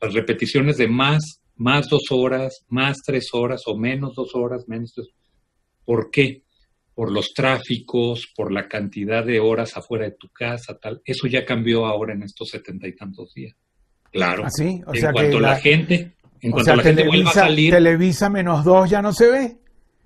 las 0.00 0.14
repeticiones 0.14 0.76
de 0.76 0.88
más, 0.88 1.42
más 1.56 1.88
dos 1.88 2.04
horas, 2.10 2.64
más 2.68 2.98
tres 3.04 3.28
horas 3.32 3.62
o 3.66 3.76
menos 3.76 4.14
dos 4.14 4.34
horas, 4.34 4.64
menos 4.66 4.94
dos. 4.94 5.08
¿Por 5.84 6.10
qué? 6.10 6.42
Por 6.94 7.12
los 7.12 7.34
tráficos, 7.34 8.32
por 8.34 8.50
la 8.52 8.68
cantidad 8.68 9.24
de 9.24 9.40
horas 9.40 9.76
afuera 9.76 10.06
de 10.06 10.16
tu 10.18 10.28
casa, 10.30 10.78
tal. 10.78 11.02
Eso 11.04 11.26
ya 11.26 11.44
cambió 11.44 11.86
ahora 11.86 12.14
en 12.14 12.22
estos 12.22 12.48
setenta 12.48 12.88
y 12.88 12.96
tantos 12.96 13.34
días. 13.34 13.54
Claro. 14.10 14.46
¿Así? 14.46 14.82
¿Ah, 14.86 14.90
o 14.90 14.94
en 14.94 15.12
cuanto 15.12 15.40
la, 15.40 15.56
gente, 15.56 16.16
en 16.40 16.50
cuanto 16.50 16.76
la 16.76 16.82
gente 16.82 17.06
vuelva 17.06 17.30
a 17.30 17.34
salir. 17.34 17.72
Televisa 17.74 18.30
menos 18.30 18.64
dos 18.64 18.88
ya 18.88 19.02
no 19.02 19.12
se 19.12 19.30
ve. 19.30 19.56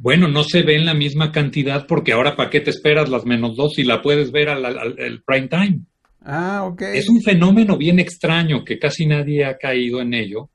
Bueno, 0.02 0.28
no 0.28 0.44
se 0.44 0.62
ve 0.62 0.76
en 0.76 0.86
la 0.86 0.94
misma 0.94 1.30
cantidad 1.30 1.86
porque 1.86 2.12
ahora 2.12 2.34
para 2.34 2.48
qué 2.48 2.60
te 2.60 2.70
esperas 2.70 3.10
las 3.10 3.26
menos 3.26 3.54
dos 3.54 3.74
si 3.74 3.84
la 3.84 4.00
puedes 4.00 4.32
ver 4.32 4.48
al, 4.48 4.64
al 4.64 5.22
prime 5.26 5.48
time. 5.48 5.80
Ah, 6.22 6.64
ok. 6.64 6.80
Es 6.94 7.10
un 7.10 7.20
fenómeno 7.20 7.76
bien 7.76 7.98
extraño 7.98 8.64
que 8.64 8.78
casi 8.78 9.04
nadie 9.04 9.44
ha 9.44 9.58
caído 9.58 10.00
en 10.00 10.14
ello. 10.14 10.48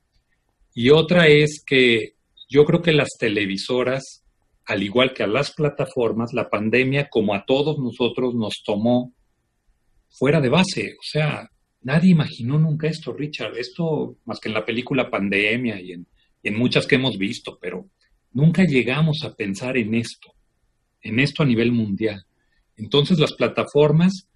Y 0.74 0.90
otra 0.90 1.28
es 1.28 1.64
que 1.64 2.16
yo 2.50 2.66
creo 2.66 2.82
que 2.82 2.92
las 2.92 3.10
televisoras, 3.20 4.24
al 4.66 4.82
igual 4.82 5.14
que 5.14 5.22
a 5.22 5.28
las 5.28 5.52
plataformas, 5.52 6.34
la 6.34 6.50
pandemia, 6.50 7.08
como 7.08 7.36
a 7.36 7.46
todos 7.46 7.78
nosotros, 7.78 8.34
nos 8.34 8.64
tomó 8.66 9.14
fuera 10.10 10.42
de 10.42 10.50
base. 10.50 10.96
O 11.00 11.04
sea, 11.04 11.52
nadie 11.82 12.10
imaginó 12.10 12.58
nunca 12.58 12.88
esto, 12.88 13.14
Richard. 13.14 13.56
Esto 13.58 14.18
más 14.26 14.40
que 14.40 14.50
en 14.50 14.56
la 14.56 14.66
película 14.66 15.12
Pandemia 15.12 15.80
y 15.80 15.92
en, 15.92 16.08
y 16.42 16.48
en 16.48 16.58
muchas 16.58 16.88
que 16.88 16.96
hemos 16.96 17.20
visto, 17.20 17.60
pero 17.62 17.86
nunca 18.36 18.66
llegamos 18.66 19.24
a 19.24 19.34
pensar 19.34 19.78
en 19.78 19.96
esto, 19.96 20.34
en 21.02 21.20
esto 21.20 21.42
a 21.42 21.46
nivel 21.46 21.72
mundial. 21.72 22.26
Entonces 22.76 23.18
las 23.18 23.34
plataformas 23.34 24.28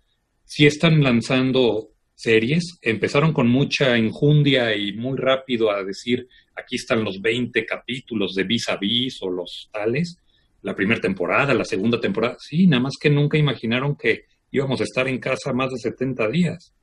sí 0.45 0.65
están 0.65 1.03
lanzando 1.03 1.89
series. 2.15 2.79
Empezaron 2.81 3.33
con 3.33 3.47
mucha 3.49 3.97
enjundia 3.97 4.75
y 4.75 4.93
muy 4.93 5.17
rápido 5.17 5.69
a 5.69 5.83
decir, 5.83 6.27
aquí 6.55 6.77
están 6.77 7.03
los 7.03 7.21
20 7.21 7.65
capítulos 7.65 8.33
de 8.35 8.45
Vis 8.45 8.69
a 8.69 8.77
Vis 8.77 9.21
o 9.21 9.29
los 9.29 9.69
tales. 9.71 10.17
La 10.61 10.75
primera 10.75 11.01
temporada, 11.01 11.53
la 11.53 11.65
segunda 11.65 11.99
temporada. 11.99 12.37
Sí, 12.39 12.67
nada 12.67 12.83
más 12.83 12.95
que 12.99 13.09
nunca 13.09 13.37
imaginaron 13.37 13.95
que 13.97 14.25
íbamos 14.51 14.79
a 14.79 14.85
estar 14.85 15.09
en 15.09 15.19
casa 15.19 15.51
más 15.51 15.71
de 15.71 15.77
70 15.77 16.29
días. 16.29 16.73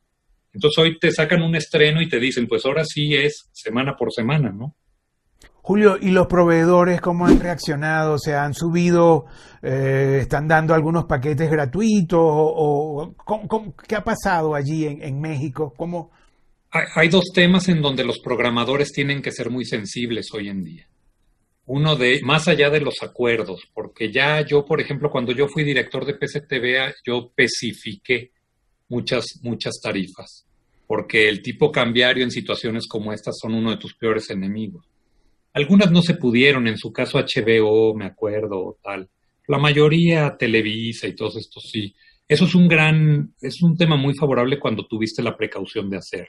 Entonces 0.52 0.78
hoy 0.78 0.98
te 0.98 1.10
sacan 1.10 1.42
un 1.42 1.56
estreno 1.56 2.02
y 2.02 2.08
te 2.08 2.20
dicen, 2.20 2.46
pues 2.46 2.64
ahora 2.66 2.84
sí 2.84 3.14
es 3.14 3.48
semana 3.52 3.96
por 3.96 4.12
semana, 4.12 4.52
¿no? 4.52 4.76
Julio, 5.66 5.98
¿y 6.00 6.10
los 6.10 6.28
proveedores 6.28 7.00
cómo 7.00 7.26
han 7.26 7.40
reaccionado? 7.40 8.20
¿Se 8.20 8.36
han 8.36 8.54
subido? 8.54 9.26
Eh, 9.60 10.18
¿Están 10.20 10.46
dando 10.46 10.74
algunos 10.74 11.06
paquetes 11.06 11.50
gratuitos? 11.50 12.20
¿O, 12.22 13.16
qué 13.88 13.96
ha 13.96 14.04
pasado 14.04 14.54
allí 14.54 14.86
en, 14.86 15.20
México? 15.20 15.74
¿Cómo? 15.76 16.12
Hay, 16.70 17.08
dos 17.08 17.32
temas 17.34 17.68
en 17.68 17.82
donde 17.82 18.04
los 18.04 18.20
programadores 18.20 18.92
tienen 18.92 19.20
que 19.20 19.32
ser 19.32 19.50
muy 19.50 19.64
sensibles 19.64 20.28
hoy 20.32 20.50
en 20.50 20.62
día. 20.62 20.86
Uno 21.64 21.96
de, 21.96 22.20
más 22.22 22.46
allá 22.46 22.70
de 22.70 22.82
los 22.82 23.02
acuerdos, 23.02 23.68
porque 23.74 24.12
ya 24.12 24.42
yo, 24.42 24.64
por 24.64 24.80
ejemplo, 24.80 25.10
cuando 25.10 25.32
yo 25.32 25.48
fui 25.48 25.64
director 25.64 26.06
de 26.06 26.14
PCTVA, 26.14 26.94
yo 27.04 27.32
especifiqué 27.34 28.30
muchas, 28.88 29.40
muchas 29.42 29.80
tarifas, 29.82 30.46
porque 30.86 31.28
el 31.28 31.42
tipo 31.42 31.72
cambiario 31.72 32.22
en 32.22 32.30
situaciones 32.30 32.86
como 32.86 33.12
estas 33.12 33.34
son 33.36 33.54
uno 33.54 33.72
de 33.72 33.78
tus 33.78 33.96
peores 33.96 34.30
enemigos 34.30 34.86
algunas 35.56 35.90
no 35.90 36.02
se 36.02 36.14
pudieron, 36.14 36.68
en 36.68 36.76
su 36.76 36.92
caso 36.92 37.18
HBO, 37.18 37.94
me 37.94 38.04
acuerdo, 38.04 38.78
tal. 38.82 39.08
La 39.48 39.56
mayoría 39.56 40.36
Televisa 40.38 41.06
y 41.06 41.16
todos 41.16 41.38
estos 41.38 41.70
sí. 41.72 41.94
Eso 42.28 42.44
es 42.44 42.54
un 42.54 42.68
gran, 42.68 43.34
es 43.40 43.62
un 43.62 43.74
tema 43.74 43.96
muy 43.96 44.12
favorable 44.14 44.60
cuando 44.60 44.86
tuviste 44.86 45.22
la 45.22 45.34
precaución 45.34 45.88
de 45.88 45.96
hacer. 45.96 46.28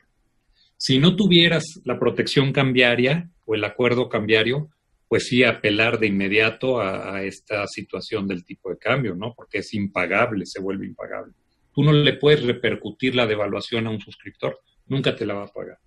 Si 0.77 0.97
no 0.97 1.17
tuvieras 1.17 1.65
la 1.83 1.99
protección 1.99 2.53
cambiaria 2.53 3.29
o 3.43 3.53
el 3.53 3.65
acuerdo 3.65 4.07
cambiario, 4.07 4.69
pues 5.09 5.27
sí 5.27 5.43
apelar 5.43 5.99
de 5.99 6.07
inmediato 6.07 6.79
a, 6.79 7.17
a, 7.17 7.23
esta 7.23 7.67
situación 7.67 8.29
del 8.29 8.45
tipo 8.45 8.69
de 8.69 8.77
cambio, 8.77 9.13
¿no? 9.13 9.33
Porque 9.35 9.57
es 9.57 9.73
impagable, 9.73 10.45
se 10.45 10.61
vuelve 10.61 10.85
impagable. 10.85 11.33
Tú 11.73 11.83
no 11.83 11.91
le 11.91 12.13
puedes 12.13 12.45
repercutir 12.45 13.13
la 13.13 13.27
devaluación 13.27 13.87
a 13.87 13.89
un 13.89 13.99
suscriptor, 13.99 14.61
nunca 14.85 15.13
te 15.17 15.25
la 15.25 15.33
va 15.33 15.43
a 15.43 15.53
pagar. 15.53 15.79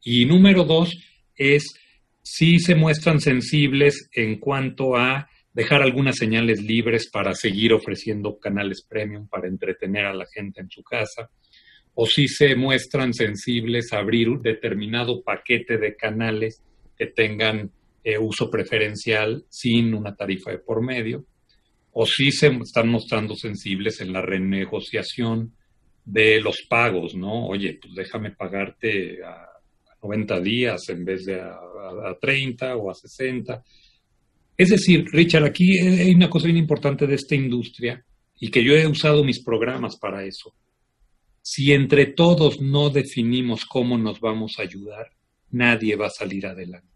Y 0.00 0.24
número 0.24 0.64
dos 0.64 0.96
es 1.34 1.74
sí 2.28 2.58
se 2.58 2.74
muestran 2.74 3.20
sensibles 3.20 4.08
en 4.12 4.40
cuanto 4.40 4.96
a 4.96 5.30
dejar 5.52 5.80
algunas 5.80 6.16
señales 6.16 6.60
libres 6.60 7.08
para 7.08 7.32
seguir 7.34 7.72
ofreciendo 7.72 8.40
canales 8.40 8.82
premium 8.82 9.28
para 9.28 9.46
entretener 9.46 10.06
a 10.06 10.12
la 10.12 10.26
gente 10.34 10.60
en 10.60 10.68
su 10.68 10.82
casa, 10.82 11.30
o 11.94 12.04
sí 12.04 12.26
se 12.26 12.56
muestran 12.56 13.14
sensibles 13.14 13.92
a 13.92 13.98
abrir 13.98 14.28
un 14.28 14.42
determinado 14.42 15.22
paquete 15.22 15.78
de 15.78 15.94
canales 15.94 16.64
que 16.98 17.06
tengan 17.06 17.70
eh, 18.02 18.18
uso 18.18 18.50
preferencial 18.50 19.44
sin 19.48 19.94
una 19.94 20.16
tarifa 20.16 20.50
de 20.50 20.58
por 20.58 20.82
medio, 20.82 21.24
o 21.92 22.06
sí 22.06 22.32
se 22.32 22.48
están 22.48 22.88
mostrando 22.88 23.36
sensibles 23.36 24.00
en 24.00 24.12
la 24.12 24.20
renegociación 24.20 25.54
de 26.04 26.40
los 26.40 26.66
pagos, 26.68 27.14
¿no? 27.14 27.46
Oye, 27.46 27.78
pues 27.80 27.94
déjame 27.94 28.32
pagarte 28.32 29.24
a 29.24 29.55
90 30.06 30.40
días 30.40 30.88
en 30.88 31.04
vez 31.04 31.24
de 31.26 31.40
a, 31.40 32.16
30 32.20 32.76
o 32.76 32.90
a 32.90 32.94
60. 32.94 33.62
Es 34.56 34.70
decir, 34.70 35.04
Richard, 35.12 35.44
aquí 35.44 35.78
hay 35.78 36.14
una 36.14 36.30
cosa 36.30 36.46
bien 36.46 36.56
importante 36.56 37.06
de 37.06 37.14
esta 37.14 37.34
industria 37.34 38.04
y 38.38 38.50
que 38.50 38.64
yo 38.64 38.74
he 38.74 38.86
usado 38.86 39.24
mis 39.24 39.42
programas 39.42 39.96
para 39.96 40.24
eso. 40.24 40.54
Si 41.42 41.72
entre 41.72 42.06
todos 42.06 42.60
no 42.60 42.90
definimos 42.90 43.64
cómo 43.64 43.98
nos 43.98 44.20
vamos 44.20 44.58
a 44.58 44.62
ayudar, 44.62 45.10
nadie 45.50 45.96
va 45.96 46.06
a 46.06 46.10
salir 46.10 46.46
adelante. 46.46 46.88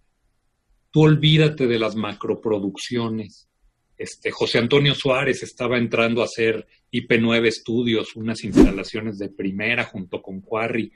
Tú 0.90 1.02
olvídate 1.02 1.66
de 1.66 1.78
las 1.78 1.94
macroproducciones. 1.94 3.48
Este, 3.96 4.30
José 4.30 4.58
Antonio 4.58 4.94
Suárez 4.94 5.42
estaba 5.42 5.78
entrando 5.78 6.22
a 6.22 6.24
hacer 6.24 6.66
IP9 6.90 7.46
Estudios, 7.46 8.16
unas 8.16 8.42
instalaciones 8.42 9.18
de 9.18 9.28
primera 9.28 9.84
junto 9.84 10.20
con 10.20 10.40
Quarry. 10.40 10.90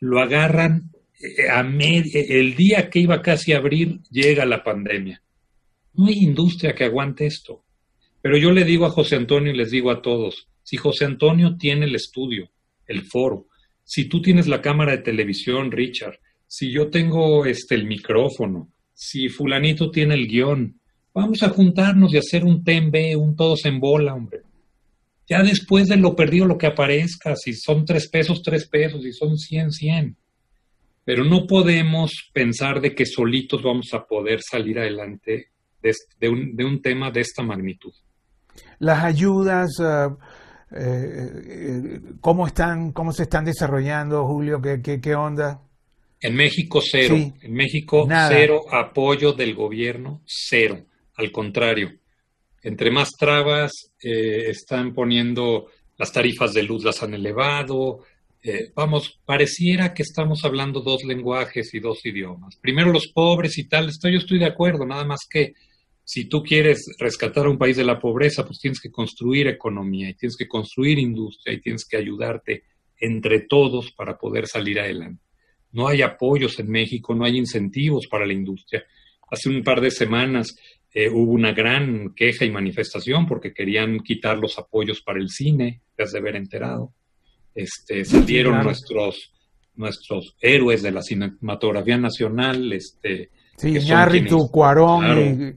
Lo 0.00 0.20
agarran 0.20 0.92
eh, 1.20 1.48
a 1.48 1.60
el 1.60 2.56
día 2.56 2.90
que 2.90 3.00
iba 3.00 3.22
casi 3.22 3.52
a 3.52 3.58
abrir, 3.58 4.00
llega 4.10 4.44
la 4.44 4.62
pandemia. 4.62 5.22
No 5.94 6.06
hay 6.06 6.18
industria 6.18 6.74
que 6.74 6.84
aguante 6.84 7.26
esto. 7.26 7.64
Pero 8.20 8.36
yo 8.36 8.52
le 8.52 8.64
digo 8.64 8.86
a 8.86 8.90
José 8.90 9.16
Antonio 9.16 9.52
y 9.52 9.56
les 9.56 9.70
digo 9.70 9.90
a 9.90 10.00
todos, 10.00 10.48
si 10.62 10.76
José 10.76 11.04
Antonio 11.04 11.56
tiene 11.58 11.84
el 11.84 11.94
estudio, 11.94 12.50
el 12.86 13.02
foro, 13.02 13.48
si 13.84 14.06
tú 14.06 14.22
tienes 14.22 14.46
la 14.48 14.62
cámara 14.62 14.92
de 14.92 15.02
televisión, 15.02 15.70
Richard, 15.70 16.18
si 16.46 16.70
yo 16.70 16.88
tengo 16.88 17.44
este 17.44 17.74
el 17.74 17.84
micrófono, 17.84 18.72
si 18.94 19.28
fulanito 19.28 19.90
tiene 19.90 20.14
el 20.14 20.26
guion, 20.26 20.80
vamos 21.12 21.42
a 21.42 21.50
juntarnos 21.50 22.14
y 22.14 22.16
hacer 22.16 22.44
un 22.44 22.64
TMB, 22.64 23.18
un 23.18 23.36
todos 23.36 23.66
en 23.66 23.78
bola, 23.78 24.14
hombre. 24.14 24.40
Ya 25.28 25.42
después 25.42 25.88
de 25.88 25.96
lo 25.96 26.16
perdido, 26.16 26.46
lo 26.46 26.58
que 26.58 26.66
aparezca, 26.66 27.36
si 27.36 27.54
son 27.54 27.84
tres 27.84 28.08
pesos, 28.08 28.42
tres 28.42 28.66
pesos, 28.68 29.02
si 29.02 29.12
son 29.12 29.38
cien, 29.38 29.70
cien. 29.70 30.16
Pero 31.04 31.24
no 31.24 31.46
podemos 31.46 32.30
pensar 32.32 32.80
de 32.80 32.94
que 32.94 33.04
solitos 33.04 33.62
vamos 33.62 33.92
a 33.92 34.04
poder 34.04 34.40
salir 34.42 34.78
adelante 34.78 35.48
de, 36.18 36.28
un, 36.28 36.80
tema 36.80 37.10
de 37.10 37.20
esta 37.20 37.42
magnitud. 37.42 37.92
Las 38.78 39.04
ayudas, 39.04 39.70
ah, 39.80 40.16
eh, 40.74 40.80
eh, 40.80 42.00
¿cómo, 42.20 42.46
están, 42.46 42.92
¿cómo 42.92 43.12
se 43.12 43.24
están 43.24 43.44
desarrollando, 43.44 44.26
Julio? 44.26 44.62
¿Qué, 44.62 45.00
qué, 45.00 45.14
onda? 45.14 45.60
En 46.20 46.34
México 46.34 46.80
cero. 46.82 47.16
En 47.42 47.52
México 47.52 48.08
cero 48.08 48.62
apoyo 48.72 49.32
del 49.32 49.54
gobierno, 49.54 50.22
cero. 50.24 50.86
Al 51.16 51.30
contrario, 51.30 51.92
entre 52.62 52.90
más 52.90 53.10
trabas 53.10 53.72
eh, 54.02 54.48
están 54.48 54.94
poniendo 54.94 55.66
las 55.96 56.12
tarifas 56.12 56.52
de 56.54 56.62
luz 56.62 56.84
las 56.84 57.02
han 57.02 57.14
elevado, 57.14 58.00
eh, 58.46 58.72
vamos, 58.74 59.18
pareciera 59.24 59.94
que 59.94 60.02
estamos 60.02 60.44
hablando 60.44 60.82
dos 60.82 61.02
lenguajes 61.02 61.72
y 61.72 61.80
dos 61.80 62.04
idiomas. 62.04 62.56
Primero 62.60 62.92
los 62.92 63.08
pobres 63.08 63.56
y 63.56 63.66
tal, 63.66 63.90
yo 63.90 64.18
estoy 64.18 64.38
de 64.38 64.44
acuerdo, 64.44 64.84
nada 64.84 65.06
más 65.06 65.20
que 65.28 65.54
si 66.04 66.26
tú 66.26 66.42
quieres 66.42 66.84
rescatar 66.98 67.46
a 67.46 67.48
un 67.48 67.56
país 67.56 67.78
de 67.78 67.84
la 67.84 67.98
pobreza, 67.98 68.44
pues 68.44 68.58
tienes 68.58 68.82
que 68.82 68.90
construir 68.90 69.48
economía 69.48 70.10
y 70.10 70.14
tienes 70.14 70.36
que 70.36 70.46
construir 70.46 70.98
industria 70.98 71.54
y 71.54 71.62
tienes 71.62 71.86
que 71.86 71.96
ayudarte 71.96 72.64
entre 73.00 73.40
todos 73.48 73.92
para 73.92 74.18
poder 74.18 74.46
salir 74.46 74.78
adelante. 74.78 75.22
No 75.72 75.88
hay 75.88 76.02
apoyos 76.02 76.58
en 76.58 76.68
México, 76.68 77.14
no 77.14 77.24
hay 77.24 77.38
incentivos 77.38 78.06
para 78.10 78.26
la 78.26 78.34
industria. 78.34 78.84
Hace 79.30 79.48
un 79.48 79.62
par 79.62 79.80
de 79.80 79.90
semanas 79.90 80.54
eh, 80.92 81.08
hubo 81.08 81.32
una 81.32 81.52
gran 81.52 82.14
queja 82.14 82.44
y 82.44 82.50
manifestación 82.50 83.26
porque 83.26 83.54
querían 83.54 84.00
quitar 84.00 84.36
los 84.36 84.58
apoyos 84.58 85.00
para 85.00 85.18
el 85.18 85.30
cine, 85.30 85.80
te 85.96 86.02
has 86.02 86.12
de 86.12 86.18
haber 86.18 86.36
enterado. 86.36 86.92
Este, 87.54 88.04
salieron 88.04 88.62
nuestros, 88.62 89.32
nuestros 89.76 90.36
héroes 90.40 90.82
de 90.82 90.90
la 90.90 91.02
cinematografía 91.02 91.96
nacional, 91.96 92.72
este, 92.72 93.30
Sí, 93.56 93.78
Cuarón, 94.50 95.56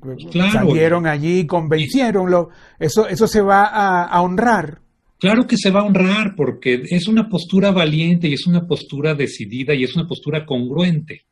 salieron 0.52 1.08
allí, 1.08 1.48
convencieron, 1.48 2.48
eso, 2.80 3.08
eso 3.08 3.28
se 3.28 3.42
va 3.42 3.64
a, 3.64 4.22
honrar. 4.22 4.82
Claro 5.20 5.48
que 5.48 5.58
se 5.58 5.72
va 5.72 5.80
a 5.80 5.86
honrar 5.86 6.36
porque 6.36 6.84
es 6.90 7.08
una 7.08 7.28
postura 7.28 7.72
valiente 7.72 8.28
y 8.28 8.34
es 8.34 8.46
una 8.46 8.68
postura 8.68 9.16
decidida 9.16 9.74
y 9.74 9.84
es 9.84 9.96
una 9.96 10.08
postura 10.08 10.46
congruente. 10.46 11.24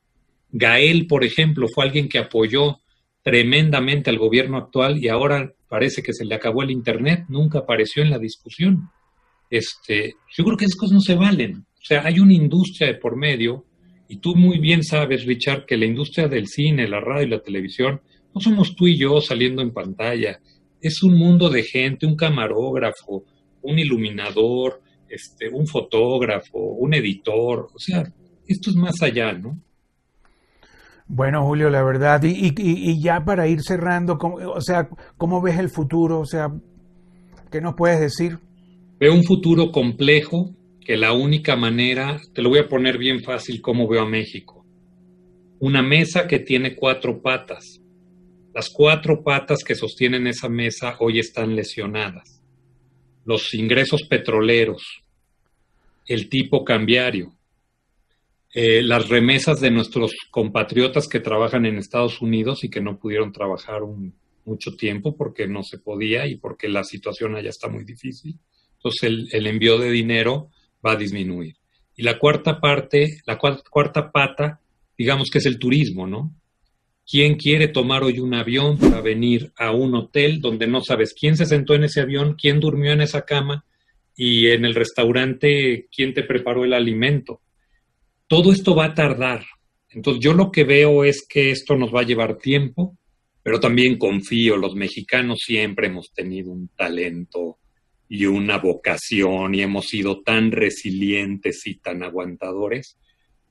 Gael, 0.51 1.05
por 1.05 1.23
ejemplo, 1.23 1.67
fue 1.67 1.85
alguien 1.85 2.09
que 2.09 2.17
apoyó 2.17 2.79
tremendamente 3.21 4.09
al 4.09 4.17
gobierno 4.17 4.57
actual 4.57 5.03
y 5.03 5.07
ahora 5.07 5.51
parece 5.67 6.01
que 6.01 6.13
se 6.13 6.25
le 6.25 6.33
acabó 6.33 6.63
el 6.63 6.71
Internet, 6.71 7.25
nunca 7.27 7.59
apareció 7.59 8.01
en 8.01 8.09
la 8.09 8.17
discusión. 8.17 8.89
Este, 9.55 10.15
yo 10.35 10.43
creo 10.43 10.57
que 10.57 10.65
esas 10.65 10.77
cosas 10.77 10.95
no 10.95 11.01
se 11.01 11.15
valen. 11.15 11.59
O 11.59 11.85
sea, 11.85 12.05
hay 12.05 12.19
una 12.19 12.33
industria 12.33 12.87
de 12.87 12.95
por 12.95 13.15
medio 13.15 13.65
y 14.09 14.17
tú 14.17 14.35
muy 14.35 14.59
bien 14.59 14.83
sabes, 14.83 15.25
Richard, 15.25 15.65
que 15.65 15.77
la 15.77 15.85
industria 15.85 16.27
del 16.27 16.47
cine, 16.47 16.89
la 16.89 16.99
radio 16.99 17.27
y 17.27 17.29
la 17.29 17.39
televisión 17.39 18.01
no 18.33 18.41
somos 18.41 18.75
tú 18.75 18.87
y 18.87 18.97
yo 18.97 19.21
saliendo 19.21 19.61
en 19.61 19.71
pantalla. 19.71 20.39
Es 20.81 21.01
un 21.03 21.17
mundo 21.17 21.49
de 21.49 21.63
gente, 21.63 22.05
un 22.05 22.17
camarógrafo, 22.17 23.23
un 23.61 23.79
iluminador, 23.79 24.81
este, 25.07 25.49
un 25.49 25.65
fotógrafo, 25.67 26.59
un 26.59 26.93
editor. 26.93 27.69
O 27.73 27.79
sea, 27.79 28.03
esto 28.45 28.69
es 28.69 28.75
más 28.75 29.01
allá, 29.01 29.31
¿no? 29.31 29.57
Bueno, 31.07 31.45
Julio, 31.45 31.69
la 31.69 31.83
verdad, 31.83 32.21
y, 32.23 32.53
y, 32.57 32.99
ya 32.99 33.23
para 33.23 33.47
ir 33.47 33.61
cerrando, 33.61 34.17
o 34.19 34.59
sea, 34.59 34.89
¿cómo 35.17 35.39
ves 35.39 35.59
el 35.59 35.69
futuro? 35.69 36.19
O 36.19 36.25
sea, 36.25 36.51
¿qué 37.51 37.61
nos 37.61 37.75
puedes 37.75 37.99
decir? 37.99 38.39
Veo 38.97 39.13
un 39.13 39.25
futuro 39.25 39.71
complejo, 39.71 40.55
que 40.79 40.95
la 40.95 41.11
única 41.11 41.57
manera, 41.57 42.21
te 42.33 42.41
lo 42.41 42.47
voy 42.47 42.59
a 42.59 42.69
poner 42.69 42.97
bien 42.97 43.21
fácil 43.21 43.61
como 43.61 43.89
veo 43.89 44.03
a 44.03 44.09
México, 44.09 44.65
una 45.59 45.81
mesa 45.81 46.27
que 46.27 46.39
tiene 46.39 46.75
cuatro 46.75 47.21
patas. 47.21 47.81
Las 48.53 48.69
cuatro 48.69 49.21
patas 49.21 49.65
que 49.65 49.75
sostienen 49.75 50.27
esa 50.27 50.47
mesa 50.47 50.95
hoy 50.99 51.19
están 51.19 51.57
lesionadas. 51.57 52.41
Los 53.25 53.53
ingresos 53.53 54.03
petroleros, 54.03 55.03
el 56.05 56.29
tipo 56.29 56.63
cambiario, 56.63 57.35
eh, 58.53 58.81
las 58.81 59.09
remesas 59.09 59.59
de 59.59 59.71
nuestros 59.71 60.15
compatriotas 60.31 61.09
que 61.09 61.19
trabajan 61.19 61.65
en 61.65 61.77
Estados 61.77 62.21
Unidos 62.21 62.63
y 62.63 62.69
que 62.69 62.79
no 62.79 62.97
pudieron 62.97 63.33
trabajar 63.33 63.81
mucho 64.45 64.77
tiempo 64.77 65.17
porque 65.17 65.49
no 65.49 65.63
se 65.63 65.79
podía 65.79 66.27
y 66.27 66.37
porque 66.37 66.69
la 66.69 66.85
situación 66.85 67.35
allá 67.35 67.49
está 67.49 67.67
muy 67.67 67.83
difícil. 67.83 68.39
Entonces 68.77 69.33
el 69.33 69.47
envío 69.47 69.77
de 69.77 69.91
dinero 69.91 70.49
va 70.85 70.93
a 70.93 70.95
disminuir. 70.95 71.55
Y 71.95 72.03
la 72.03 72.19
cuarta 72.19 72.59
parte, 72.59 73.21
la 73.25 73.37
cuarta 73.37 74.11
pata, 74.11 74.59
digamos 74.97 75.29
que 75.29 75.37
es 75.37 75.45
el 75.45 75.57
turismo, 75.57 76.07
¿no? 76.07 76.33
¿Quién 77.09 77.35
quiere 77.35 77.67
tomar 77.67 78.03
hoy 78.03 78.19
un 78.19 78.33
avión 78.33 78.77
para 78.77 78.99
venir 78.99 79.53
a 79.57 79.71
un 79.71 79.95
hotel 79.95 80.41
donde 80.41 80.67
no 80.67 80.81
sabes 80.81 81.13
quién 81.13 81.37
se 81.37 81.45
sentó 81.45 81.75
en 81.75 81.83
ese 81.83 82.01
avión, 82.01 82.35
quién 82.39 82.59
durmió 82.59 82.91
en 82.91 83.01
esa 83.01 83.23
cama 83.23 83.63
y 84.15 84.47
en 84.47 84.65
el 84.65 84.73
restaurante 84.73 85.87
quién 85.95 86.13
te 86.13 86.23
preparó 86.23 86.65
el 86.65 86.73
alimento? 86.73 87.41
Todo 88.27 88.51
esto 88.51 88.75
va 88.75 88.85
a 88.85 88.93
tardar. 88.93 89.45
Entonces 89.89 90.21
yo 90.21 90.33
lo 90.33 90.51
que 90.51 90.63
veo 90.63 91.03
es 91.03 91.25
que 91.27 91.51
esto 91.51 91.77
nos 91.77 91.93
va 91.93 92.01
a 92.01 92.05
llevar 92.05 92.37
tiempo, 92.37 92.97
pero 93.43 93.59
también 93.59 93.97
confío, 93.97 94.57
los 94.57 94.75
mexicanos 94.75 95.37
siempre 95.45 95.87
hemos 95.87 96.11
tenido 96.11 96.51
un 96.51 96.69
talento 96.69 97.59
y 98.07 98.25
una 98.25 98.57
vocación 98.57 99.55
y 99.55 99.61
hemos 99.61 99.87
sido 99.87 100.21
tan 100.21 100.51
resilientes 100.51 101.65
y 101.65 101.75
tan 101.75 102.03
aguantadores 102.03 102.97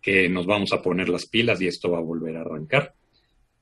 que 0.00 0.28
nos 0.28 0.46
vamos 0.46 0.72
a 0.72 0.82
poner 0.82 1.08
las 1.08 1.26
pilas 1.26 1.60
y 1.60 1.66
esto 1.66 1.90
va 1.90 1.98
a 1.98 2.02
volver 2.02 2.36
a 2.36 2.42
arrancar. 2.42 2.94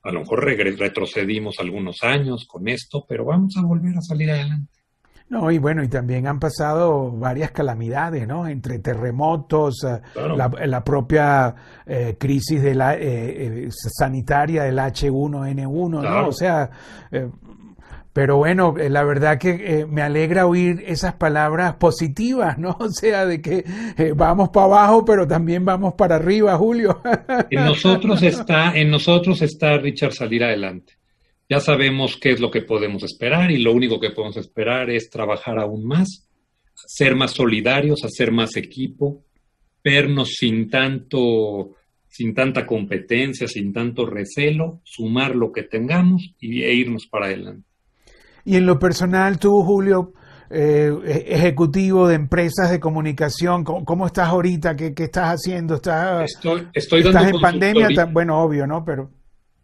A 0.03 0.11
lo 0.11 0.21
mejor 0.21 0.45
retrocedimos 0.45 1.61
algunos 1.61 2.03
años 2.03 2.47
con 2.47 2.67
esto, 2.69 3.05
pero 3.09 3.25
vamos 3.25 3.57
a 3.57 3.63
volver 3.63 3.97
a 3.97 4.01
salir 4.03 4.31
adelante. 4.31 4.73
No, 5.29 5.51
y 5.51 5.59
bueno, 5.59 5.83
y 5.83 5.89
también 5.89 6.27
han 6.27 6.39
pasado 6.39 7.11
varias 7.11 7.53
calamidades, 7.53 8.29
¿no? 8.29 8.47
Entre 8.47 8.81
terremotos, 8.81 9.83
eh, 9.85 10.03
la, 10.37 10.85
propia 10.85 11.55
eh, 11.87 12.17
crisis 12.19 12.61
de 12.61 12.75
la, 12.75 12.97
eh, 12.99 13.69
sanitaria 13.71 14.65
del 14.65 14.79
H1N1, 14.79 16.03
¿no? 16.03 16.29
O 16.29 16.33
sea, 16.33 16.69
pero 18.13 18.37
bueno, 18.37 18.75
eh, 18.79 18.91
la 18.91 19.05
verdad 19.05 19.39
que 19.39 19.51
eh, 19.51 19.87
me 19.87 20.03
alegra 20.03 20.47
oír 20.47 20.85
esas 20.87 21.15
palabras 21.15 21.77
positivas, 21.77 22.59
¿no? 22.59 22.77
O 22.81 22.89
sea, 22.91 23.25
de 23.25 23.41
que 23.41 23.65
eh, 23.97 24.13
vamos 24.15 24.51
para 24.51 24.67
abajo, 24.67 25.05
pero 25.05 25.27
también 25.27 25.65
vamos 25.65 25.95
para 25.95 26.17
arriba, 26.17 26.57
Julio. 26.57 27.01
En 27.51 27.65
nosotros 27.65 28.23
está, 28.23 28.77
en 28.77 28.91
nosotros 28.91 29.41
está 29.41 29.79
Richard 29.79 30.13
salir 30.13 30.45
adelante. 30.45 30.95
Ya 31.49 31.61
sabemos 31.61 32.17
qué 32.17 32.33
es 32.33 32.41
lo 32.41 32.51
que 32.51 32.63
podemos 32.63 33.03
esperar 33.03 33.51
y 33.51 33.59
lo 33.59 33.73
único 33.73 33.99
que 33.99 34.11
podemos 34.11 34.37
esperar 34.37 34.91
es 34.91 35.11
trabajar 35.11 35.59
aún 35.59 35.85
más, 35.85 36.29
ser 36.75 37.15
más 37.15 37.33
solidarios, 37.33 38.05
hacer 38.05 38.31
más 38.31 38.57
equipo, 38.57 39.25
vernos 39.83 40.35
sin 40.39 40.69
tanto, 40.71 41.73
sin 42.09 42.35
tanta 42.35 42.67
competencia, 42.67 43.49
sin 43.49 43.73
tanto 43.73 44.07
recelo, 44.07 44.81
sumar 44.85 45.35
lo 45.35 45.53
que 45.53 45.63
tengamos 45.63 46.35
y, 46.39 46.63
e 46.63 46.75
irnos 46.75 47.07
para 47.07 47.27
adelante. 47.27 47.72
Y 48.45 48.57
en 48.57 48.67
lo 48.67 48.79
personal, 48.79 49.39
tú, 49.39 49.63
Julio, 49.63 50.13
eh, 50.51 50.93
ejecutivo 51.27 52.09
de 52.09 52.17
empresas 52.17 52.71
de 52.71 52.81
comunicación, 52.81 53.65
¿cómo, 53.65 54.07
estás 54.07 54.29
ahorita? 54.29 54.77
¿Qué, 54.77 54.93
estás 54.97 55.35
haciendo? 55.35 55.77
¿Estás, 55.77 56.33
estoy, 56.35 56.69
estoy 56.73 57.03
dando 57.03 57.37
en 57.37 57.41
pandemia? 57.41 57.89
Bueno, 58.07 58.43
obvio, 58.43 58.67
¿no? 58.67 58.85
Pero... 58.85 59.11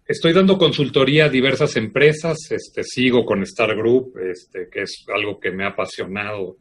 Estoy 0.08 0.32
dando 0.32 0.56
consultoría 0.56 1.26
a 1.26 1.28
diversas 1.28 1.76
empresas, 1.76 2.38
este, 2.50 2.82
sigo 2.82 3.26
con 3.26 3.42
Star 3.42 3.76
Group, 3.76 4.14
este, 4.18 4.68
que 4.72 4.84
es 4.84 5.04
algo 5.14 5.38
que 5.38 5.50
me 5.50 5.64
ha 5.64 5.68
apasionado, 5.68 6.56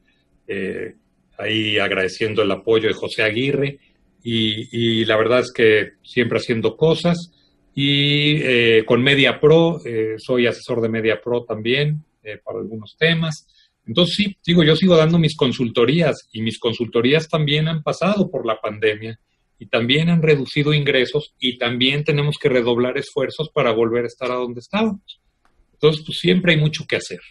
eh, 0.45 0.95
ahí 1.37 1.79
agradeciendo 1.79 2.41
el 2.41 2.51
apoyo 2.51 2.89
de 2.89 2.93
José 2.93 3.23
Aguirre, 3.23 3.79
y, 4.21 5.05
la 5.05 5.15
verdad 5.15 5.39
es 5.39 5.53
que 5.53 5.91
siempre 6.03 6.39
haciendo 6.39 6.75
cosas, 6.75 7.31
y 7.79 8.41
eh, 8.41 8.83
con 8.85 9.03
Media 9.03 9.39
Pro, 9.39 9.79
soy 10.17 10.47
asesor 10.47 10.81
de 10.81 10.89
Media 10.89 11.21
Pro 11.21 11.43
también, 11.43 12.03
eh, 12.27 12.41
para 12.43 12.59
algunos 12.59 12.97
temas. 12.97 13.47
Entonces, 13.85 14.15
sí, 14.17 14.37
digo, 14.45 14.61
yo 14.61 14.75
sigo 14.75 14.97
dando 14.97 15.17
mis 15.17 15.37
consultorías 15.37 16.27
y 16.33 16.41
mis 16.41 16.59
consultorías 16.59 17.29
también 17.29 17.69
han 17.69 17.83
pasado 17.83 18.29
por 18.29 18.45
la 18.45 18.59
pandemia 18.59 19.17
y 19.57 19.67
también 19.67 20.09
han 20.09 20.21
reducido 20.21 20.73
ingresos 20.73 21.33
y 21.39 21.57
también 21.57 22.03
tenemos 22.03 22.35
que 22.37 22.49
redoblar 22.49 22.97
esfuerzos 22.97 23.49
para 23.49 23.71
volver 23.71 24.03
a 24.03 24.07
estar 24.07 24.29
a 24.29 24.35
donde 24.35 24.59
estábamos. 24.59 25.21
Entonces, 25.71 26.03
pues 26.05 26.17
siempre 26.19 26.51
hay 26.51 26.59
mucho 26.59 26.83
que 26.85 26.97
hacer. 26.97 27.21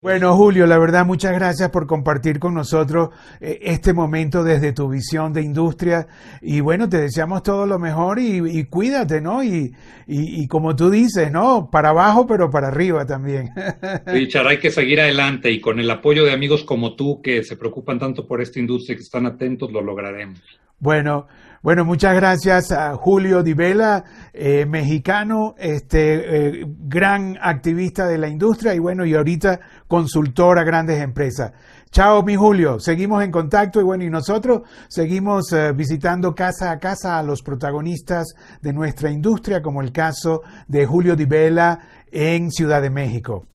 Bueno, 0.00 0.36
Julio, 0.36 0.64
la 0.68 0.78
verdad, 0.78 1.04
muchas 1.04 1.32
gracias 1.32 1.70
por 1.70 1.88
compartir 1.88 2.38
con 2.38 2.54
nosotros 2.54 3.10
eh, 3.40 3.58
este 3.62 3.92
momento 3.92 4.44
desde 4.44 4.72
tu 4.72 4.88
visión 4.88 5.32
de 5.32 5.42
industria. 5.42 6.06
Y 6.40 6.60
bueno, 6.60 6.88
te 6.88 6.98
deseamos 6.98 7.42
todo 7.42 7.66
lo 7.66 7.80
mejor 7.80 8.20
y, 8.20 8.64
cuídate, 8.66 9.20
¿no? 9.20 9.42
Y, 9.42 9.74
y, 10.06 10.46
como 10.46 10.76
tú 10.76 10.88
dices, 10.88 11.32
¿no? 11.32 11.68
Para 11.68 11.88
abajo, 11.88 12.28
pero 12.28 12.48
para 12.48 12.68
arriba 12.68 13.04
también. 13.06 13.50
Richard, 14.06 14.46
hay 14.46 14.58
que 14.60 14.70
seguir 14.70 15.00
adelante 15.00 15.50
y 15.50 15.60
con 15.60 15.80
el 15.80 15.90
apoyo 15.90 16.24
de 16.24 16.32
amigos 16.32 16.62
como 16.62 16.94
tú 16.94 17.20
que 17.20 17.42
se 17.42 17.56
preocupan 17.56 17.98
tanto 17.98 18.24
por 18.24 18.40
esta 18.40 18.60
industria 18.60 18.94
y 18.94 18.96
que 18.98 19.02
están 19.02 19.26
atentos, 19.26 19.72
lo 19.72 19.82
lograremos. 19.82 20.40
Bueno, 20.78 21.26
bueno, 21.60 21.84
muchas 21.84 22.14
gracias 22.14 22.70
a 22.70 22.94
Julio 22.94 23.42
Di 23.42 23.52
Vela, 23.52 24.04
eh, 24.32 24.64
mexicano, 24.64 25.56
este 25.58 26.60
eh, 26.60 26.66
gran 26.66 27.36
activista 27.42 28.06
de 28.06 28.16
la 28.16 28.28
industria 28.28 28.74
y 28.74 28.78
bueno, 28.78 29.04
y 29.04 29.14
ahorita 29.14 29.58
consultor 29.88 30.58
a 30.60 30.64
grandes 30.64 31.02
empresas. 31.02 31.52
Chao, 31.90 32.22
mi 32.22 32.36
Julio, 32.36 32.78
seguimos 32.78 33.24
en 33.24 33.32
contacto 33.32 33.80
y 33.80 33.82
bueno, 33.82 34.04
y 34.04 34.10
nosotros 34.10 34.62
seguimos 34.88 35.52
eh, 35.52 35.72
visitando 35.72 36.32
casa 36.32 36.70
a 36.70 36.78
casa 36.78 37.18
a 37.18 37.22
los 37.24 37.42
protagonistas 37.42 38.34
de 38.62 38.72
nuestra 38.72 39.10
industria, 39.10 39.60
como 39.60 39.82
el 39.82 39.90
caso 39.90 40.42
de 40.68 40.86
Julio 40.86 41.16
Di 41.16 41.24
Vela 41.24 41.80
en 42.12 42.52
Ciudad 42.52 42.82
de 42.82 42.90
México. 42.90 43.46